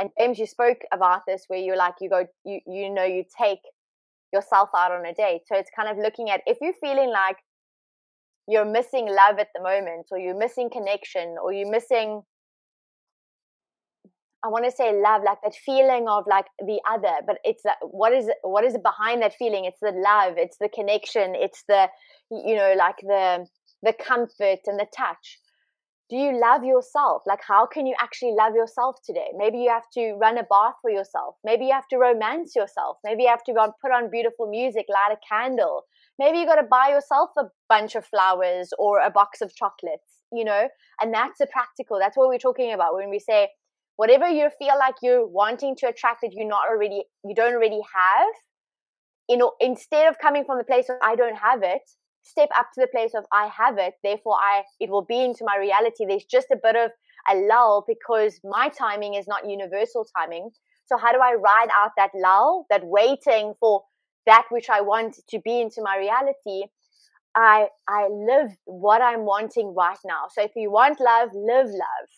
[0.00, 3.24] And James, you spoke about this where you're like you go you you know you
[3.38, 3.60] take
[4.34, 5.42] yourself out on a date.
[5.46, 7.36] So it's kind of looking at if you're feeling like
[8.46, 12.20] you're missing love at the moment, or you're missing connection, or you're missing,
[14.44, 17.78] I want to say love, like that feeling of like the other, but it's that
[17.80, 19.64] what is what is behind that feeling?
[19.64, 21.88] It's the love, it's the connection, it's the
[22.30, 23.46] you know like the
[23.82, 25.38] the comfort and the touch.
[26.10, 27.22] Do you love yourself?
[27.26, 29.28] Like how can you actually love yourself today?
[29.36, 31.36] Maybe you have to run a bath for yourself.
[31.44, 32.98] Maybe you have to romance yourself.
[33.02, 35.84] Maybe you have to go and put on beautiful music, light a candle.
[36.18, 40.20] Maybe you got to buy yourself a bunch of flowers or a box of chocolates,
[40.30, 40.68] you know?
[41.00, 41.98] And that's the practical.
[41.98, 43.48] That's what we're talking about when we say
[43.96, 47.80] whatever you feel like you're wanting to attract that you're not already you don't already
[47.94, 48.28] have
[49.28, 51.82] you know instead of coming from the place of i don't have it
[52.24, 55.44] step up to the place of i have it therefore i it will be into
[55.44, 56.04] my reality.
[56.06, 56.90] There's just a bit of
[57.30, 60.50] a lull because my timing is not universal timing.
[60.86, 63.84] So how do i ride out that lull that waiting for
[64.26, 66.68] that which i want to be into my reality?
[67.36, 70.24] I i live what i'm wanting right now.
[70.30, 72.08] So if you want love live love.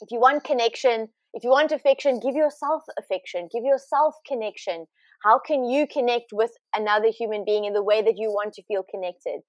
[0.00, 4.86] If you want connection, if you want affection, give yourself affection, give yourself connection.
[5.22, 8.62] How can you connect with another human being in the way that you want to
[8.62, 9.40] feel connected?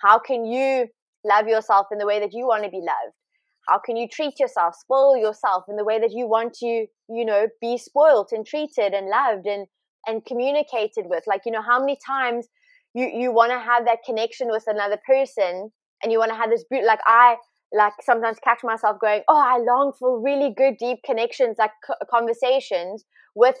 [0.00, 0.86] How can you
[1.24, 3.14] love yourself in the way that you want to be loved?
[3.68, 7.24] How can you treat yourself, spoil yourself in the way that you want to, you
[7.24, 9.66] know, be spoiled and treated and loved and
[10.06, 11.24] and communicated with?
[11.26, 12.48] Like, you know, how many times
[12.94, 15.70] you you want to have that connection with another person
[16.02, 17.36] and you want to have this beauty like I
[17.72, 21.72] like sometimes catch myself going, oh, I long for really good, deep connections, like
[22.10, 23.04] conversations
[23.34, 23.56] with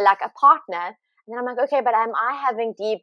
[0.00, 0.96] like a partner.
[1.28, 3.02] And I'm like, okay, but am I having deep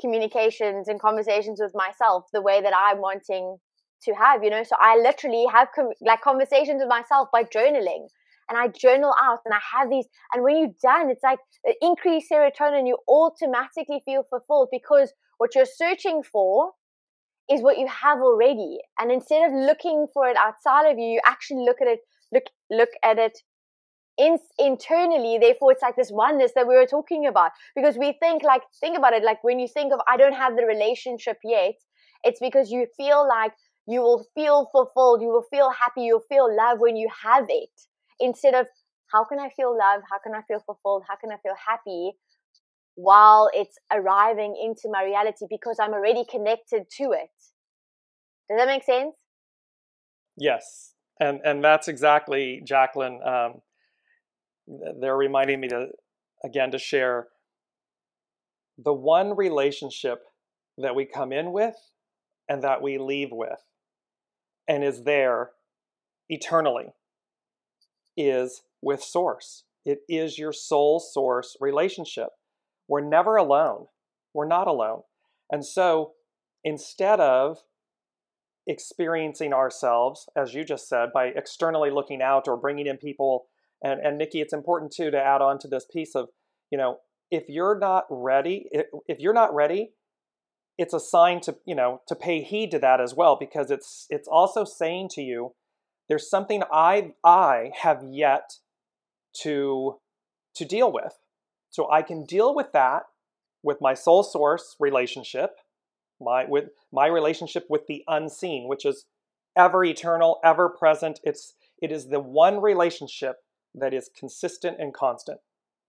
[0.00, 3.56] communications and conversations with myself the way that I'm wanting
[4.04, 4.62] to have, you know?
[4.62, 8.06] So I literally have com- like conversations with myself by journaling.
[8.48, 10.06] And I journal out and I have these.
[10.32, 15.54] And when you're done, it's like uh, increased serotonin, you automatically feel fulfilled because what
[15.56, 16.72] you're searching for
[17.50, 18.78] is what you have already.
[19.00, 22.00] And instead of looking for it outside of you, you actually look at it,
[22.32, 23.36] look, look at it
[24.18, 25.38] in, internally.
[25.38, 27.52] Therefore, it's like this oneness that we were talking about.
[27.74, 30.56] Because we think like, think about it, like when you think of, I don't have
[30.56, 31.74] the relationship yet,
[32.24, 33.52] it's because you feel like
[33.86, 37.70] you will feel fulfilled, you will feel happy, you'll feel love when you have it.
[38.18, 38.66] Instead of,
[39.12, 40.02] how can I feel love?
[40.10, 41.04] How can I feel fulfilled?
[41.08, 42.16] How can I feel happy?
[42.96, 47.30] while it's arriving into my reality because I'm already connected to it.
[48.48, 49.14] Does that make sense?
[50.36, 53.20] Yes, and and that's exactly Jacqueline.
[53.22, 53.60] Um,
[54.66, 55.88] they're reminding me to
[56.44, 57.28] again to share
[58.78, 60.24] the one relationship
[60.78, 61.76] that we come in with
[62.48, 63.64] and that we leave with,
[64.68, 65.50] and is there
[66.28, 66.92] eternally,
[68.16, 69.64] is with Source.
[69.84, 72.30] It is your soul source relationship.
[72.88, 73.86] We're never alone.
[74.34, 75.02] We're not alone.
[75.50, 76.12] And so
[76.64, 77.58] instead of
[78.66, 83.46] experiencing ourselves, as you just said, by externally looking out or bringing in people,
[83.82, 86.28] and, and Nikki, it's important too to add on to this piece of,
[86.70, 86.98] you know,
[87.30, 88.68] if you're not ready,
[89.08, 89.90] if you're not ready,
[90.78, 94.06] it's a sign to, you know, to pay heed to that as well, because it's
[94.10, 95.54] it's also saying to you,
[96.08, 98.58] there's something I I have yet
[99.42, 99.98] to
[100.54, 101.18] to deal with.
[101.70, 103.04] So I can deal with that
[103.62, 105.56] with my soul source relationship,
[106.20, 109.06] my with my relationship with the unseen, which is
[109.56, 111.20] ever eternal, ever present.
[111.24, 113.36] It's it is the one relationship
[113.76, 115.38] that is consistent and constant.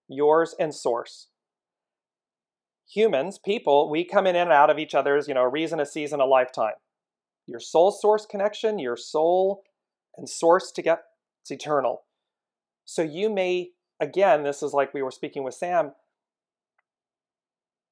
[0.08, 1.28] Yours and source.
[2.94, 5.86] Humans, people, we come in and out of each other's, you know, a reason, a
[5.86, 6.76] season, a lifetime.
[7.48, 9.64] Your soul source connection, your soul
[10.18, 11.04] and source to get
[11.42, 12.04] it's eternal.
[12.86, 15.94] So you may again, this is like we were speaking with Sam.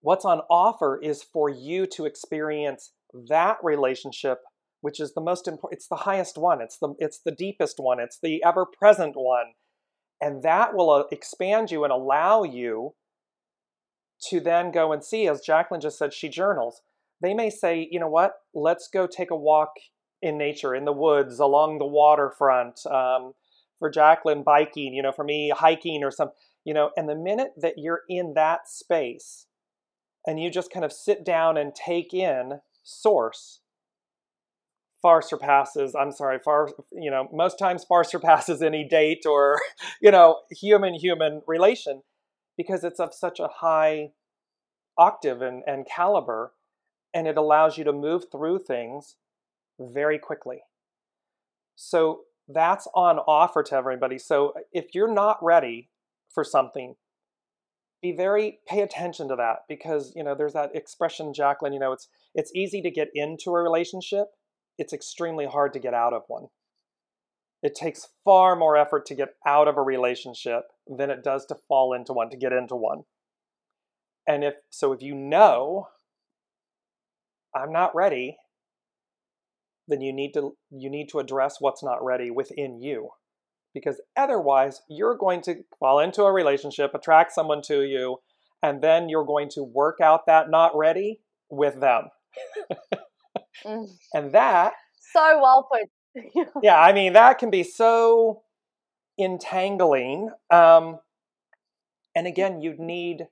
[0.01, 4.39] What's on offer is for you to experience that relationship,
[4.81, 5.77] which is the most important.
[5.77, 6.61] It's the highest one.
[6.61, 7.99] It's the it's the deepest one.
[7.99, 9.53] It's the ever present one,
[10.21, 12.93] and that will uh, expand you and allow you
[14.29, 15.27] to then go and see.
[15.27, 16.81] As Jacqueline just said, she journals.
[17.21, 18.33] They may say, you know what?
[18.53, 19.71] Let's go take a walk
[20.21, 22.85] in nature, in the woods, along the waterfront.
[22.85, 23.33] Um,
[23.79, 26.31] for Jacqueline biking, you know, for me hiking or some,
[26.63, 29.47] you know, and the minute that you're in that space
[30.25, 33.59] and you just kind of sit down and take in source
[35.05, 39.59] far surpasses i'm sorry far you know most times far surpasses any date or
[40.01, 42.01] you know human human relation
[42.57, 44.09] because it's of such a high
[44.97, 46.53] octave and, and caliber
[47.13, 49.15] and it allows you to move through things
[49.79, 50.61] very quickly
[51.75, 54.17] so that's on offer to everybody.
[54.17, 55.89] So if you're not ready
[56.33, 56.95] for something,
[58.01, 61.73] be very pay attention to that because you know there's that expression, Jacqueline.
[61.73, 64.27] You know it's it's easy to get into a relationship.
[64.77, 66.47] It's extremely hard to get out of one.
[67.63, 71.55] It takes far more effort to get out of a relationship than it does to
[71.67, 73.03] fall into one, to get into one.
[74.27, 75.87] And if so, if you know
[77.55, 78.37] I'm not ready,
[79.87, 83.09] then you need to you need to address what's not ready within you.
[83.73, 88.17] Because otherwise, you're going to fall into a relationship, attract someone to you,
[88.63, 91.19] and then you're going to work out that not ready
[91.49, 92.09] with them.
[93.65, 93.89] mm.
[94.13, 94.73] And that
[95.13, 96.47] so well put.
[96.63, 98.43] yeah, I mean that can be so
[99.17, 100.29] entangling.
[100.49, 100.99] Um,
[102.15, 103.27] and again, you'd need.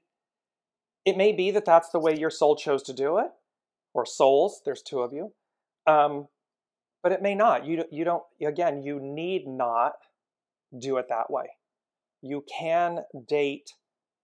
[1.06, 3.28] It may be that that's the way your soul chose to do it,
[3.94, 4.62] or souls.
[4.64, 5.34] There's two of you,
[5.86, 6.28] um,
[7.02, 7.66] but it may not.
[7.66, 8.24] You you don't.
[8.46, 9.94] Again, you need not
[10.78, 11.46] do it that way.
[12.22, 13.74] You can date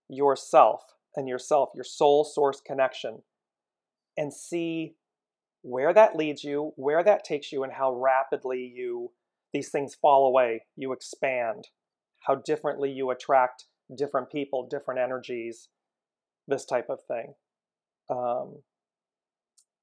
[0.07, 0.81] yourself
[1.15, 3.21] and yourself, your soul source connection,
[4.17, 4.95] and see
[5.61, 9.11] where that leads you, where that takes you, and how rapidly you
[9.53, 10.63] these things fall away.
[10.75, 11.67] You expand,
[12.21, 15.69] how differently you attract different people, different energies,
[16.47, 17.33] this type of thing.
[18.09, 18.61] Um,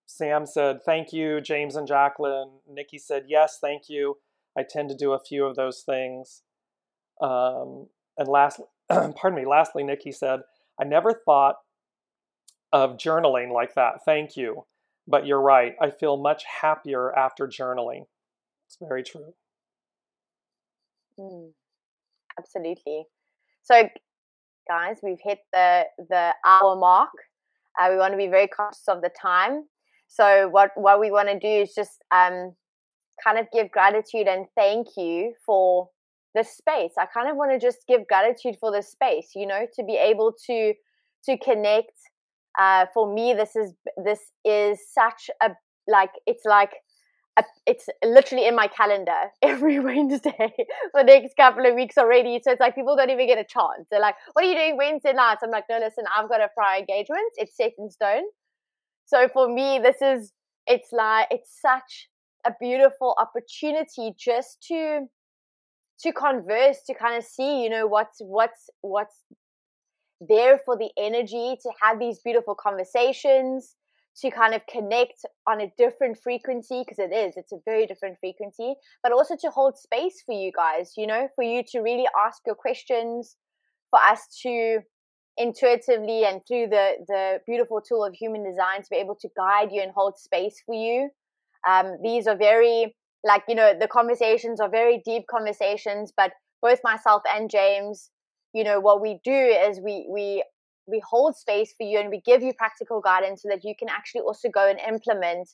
[0.07, 2.51] Sam said, Thank you, James and Jacqueline.
[2.69, 4.19] Nikki said, Yes, thank you.
[4.57, 6.43] I tend to do a few of those things.
[7.21, 10.41] Um, and last, pardon me, lastly, Nikki said,
[10.81, 11.57] I never thought
[12.73, 14.05] of journaling like that.
[14.05, 14.65] Thank you.
[15.09, 15.75] But you're right.
[15.81, 18.07] I feel much happier after journaling.
[18.67, 19.35] It's very true.
[21.19, 21.53] Mm,
[22.39, 23.05] absolutely.
[23.63, 23.89] So,
[24.69, 27.11] guys, we've hit the the hour mark.
[27.81, 29.65] Uh, we want to be very conscious of the time.
[30.09, 32.55] So, what what we want to do is just um,
[33.23, 35.89] kind of give gratitude and thank you for
[36.35, 36.93] the space.
[36.99, 39.31] I kind of want to just give gratitude for the space.
[39.35, 40.75] You know, to be able to
[41.25, 41.93] to connect.
[42.59, 45.51] Uh, for me, this is this is such a
[45.87, 46.73] like it's like
[47.67, 50.31] it's literally in my calendar every Wednesday
[50.93, 52.41] for the next couple of weeks already.
[52.43, 53.87] So it's like people don't even get a chance.
[53.91, 56.49] They're like, "What are you doing Wednesday nights?" I'm like, "No, listen, I've got a
[56.57, 57.33] prior engagement.
[57.37, 58.25] It's set in stone."
[59.05, 60.33] So for me, this is
[60.67, 62.09] it's like it's such
[62.47, 65.07] a beautiful opportunity just to
[66.01, 69.17] to converse, to kind of see, you know, what's what's what's
[70.21, 73.77] there for the energy to have these beautiful conversations
[74.21, 78.17] to kind of connect on a different frequency because it is it's a very different
[78.19, 82.07] frequency but also to hold space for you guys you know for you to really
[82.27, 83.37] ask your questions
[83.91, 84.81] for us to
[85.37, 89.71] intuitively and through the the beautiful tool of human design to be able to guide
[89.71, 91.11] you and hold space for you.
[91.69, 92.95] Um, these are very
[93.25, 98.11] like you know the conversations are very deep conversations but both myself and james
[98.57, 100.43] you know what we do is we we
[100.87, 103.89] we hold space for you and we give you practical guidance so that you can
[103.91, 105.47] actually also go and implement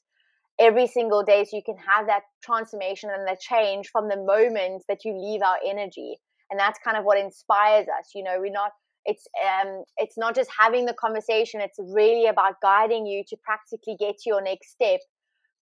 [0.60, 4.84] every single day so you can have that transformation and that change from the moment
[4.88, 6.20] that you leave our energy.
[6.50, 8.70] And that's kind of what inspires us you know we're not
[9.04, 13.96] it's um it's not just having the conversation it's really about guiding you to practically
[13.98, 15.00] get to your next step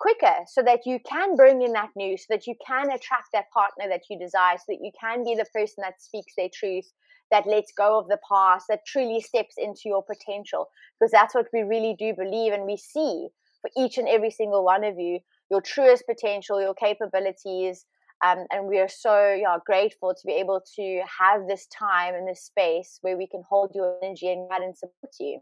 [0.01, 3.51] quicker so that you can bring in that news so that you can attract that
[3.53, 6.87] partner that you desire so that you can be the person that speaks their truth
[7.31, 10.69] that lets go of the past, that truly steps into your potential.
[10.99, 13.29] Because that's what we really do believe and we see
[13.61, 15.21] for each and every single one of you,
[15.51, 17.85] your truest potential, your capabilities.
[18.25, 22.27] Um, and we are so yeah, grateful to be able to have this time and
[22.27, 25.41] this space where we can hold your energy and guide and support you.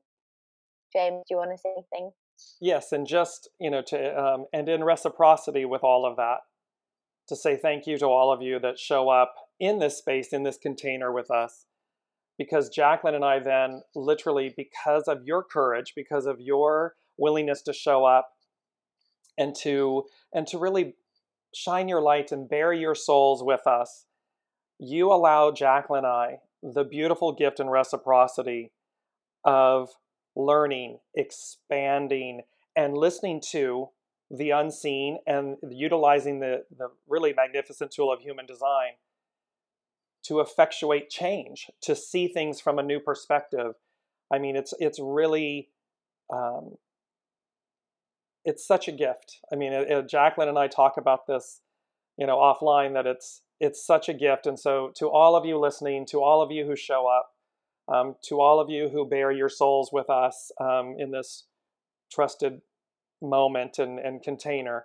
[0.93, 2.11] James, do you want to say anything?
[2.61, 6.41] Yes, and just you know to um, and in reciprocity with all of that,
[7.29, 10.43] to say thank you to all of you that show up in this space in
[10.43, 11.66] this container with us
[12.39, 17.73] because Jacqueline and I then literally, because of your courage, because of your willingness to
[17.73, 18.31] show up
[19.39, 20.95] and to and to really
[21.55, 24.07] shine your light and bear your souls with us,
[24.79, 28.73] you allow Jacqueline and I the beautiful gift and reciprocity
[29.45, 29.91] of
[30.35, 32.43] learning, expanding,
[32.77, 33.89] and listening to
[34.31, 38.93] the unseen and utilizing the, the really magnificent tool of human design
[40.29, 43.75] to effectuate change, to see things from a new perspective.
[44.33, 45.69] I mean, it's it's really
[46.33, 46.77] um,
[48.45, 49.41] it's such a gift.
[49.53, 51.61] I mean, it, it, Jacqueline and I talk about this,
[52.17, 54.47] you know, offline that it's it's such a gift.
[54.47, 57.31] And so, to all of you listening, to all of you who show up,
[57.93, 61.45] um, to all of you who bear your souls with us um, in this
[62.13, 62.61] trusted
[63.23, 64.85] moment and, and container,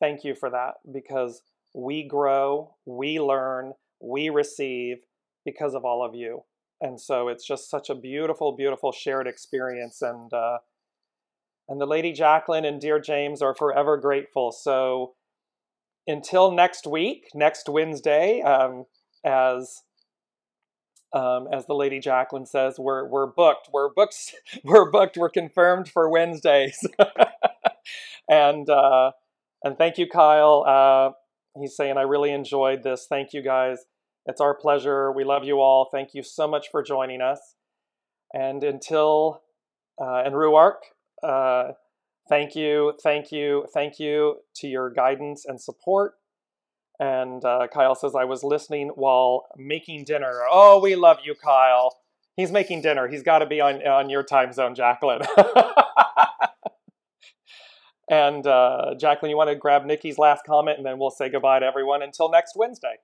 [0.00, 1.42] thank you for that because
[1.74, 3.72] we grow, we learn,
[4.02, 4.98] we receive
[5.44, 6.42] because of all of you.
[6.80, 10.02] And so it's just such a beautiful, beautiful shared experience.
[10.02, 10.58] And uh,
[11.68, 14.52] and the Lady Jacqueline and dear James are forever grateful.
[14.52, 15.14] So
[16.06, 18.86] until next week, next Wednesday, um,
[19.24, 19.82] as
[21.14, 23.68] um, as the lady Jacqueline says, we're we're booked.
[23.72, 24.34] We're booked.
[24.64, 25.16] We're booked.
[25.16, 26.78] We're confirmed for Wednesdays.
[28.28, 29.12] and uh,
[29.62, 30.64] and thank you, Kyle.
[30.66, 33.06] Uh, he's saying I really enjoyed this.
[33.08, 33.84] Thank you, guys.
[34.26, 35.10] It's our pleasure.
[35.10, 35.88] We love you all.
[35.90, 37.54] Thank you so much for joining us.
[38.32, 39.42] And until
[40.00, 40.76] uh, and Ruark,
[41.22, 41.72] uh,
[42.28, 46.14] thank you, thank you, thank you to your guidance and support.
[46.98, 50.42] And uh, Kyle says, I was listening while making dinner.
[50.50, 51.96] Oh, we love you, Kyle.
[52.36, 53.08] He's making dinner.
[53.08, 55.22] He's got to be on, on your time zone, Jacqueline.
[58.08, 61.58] and uh, Jacqueline, you want to grab Nikki's last comment and then we'll say goodbye
[61.58, 62.96] to everyone until next Wednesday.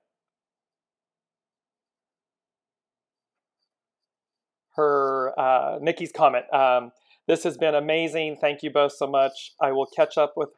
[4.79, 6.45] Her, uh, Nikki's comment.
[6.53, 6.91] Um,
[7.27, 8.37] this has been amazing.
[8.39, 9.51] Thank you both so much.
[9.61, 10.49] I will catch up with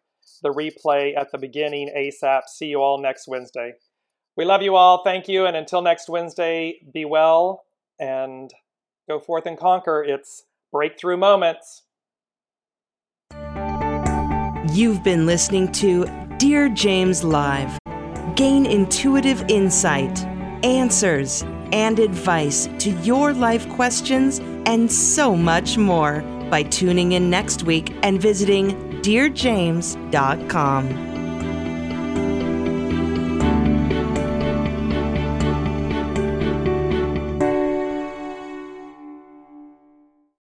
[0.44, 2.44] the replay at the beginning ASAP.
[2.48, 3.74] See you all next Wednesday.
[4.38, 5.04] We love you all.
[5.04, 5.48] Thank you.
[5.48, 7.64] And until next Wednesday, be well
[8.00, 8.52] and
[9.10, 10.04] go forth and conquer.
[10.08, 11.82] It's breakthrough moments.
[14.72, 16.06] You've been listening to
[16.38, 17.78] Dear James Live.
[18.36, 20.24] Gain intuitive insight,
[20.64, 21.44] answers,
[21.74, 27.94] and advice to your life questions and so much more by tuning in next week
[28.04, 31.11] and visiting DearJames.com.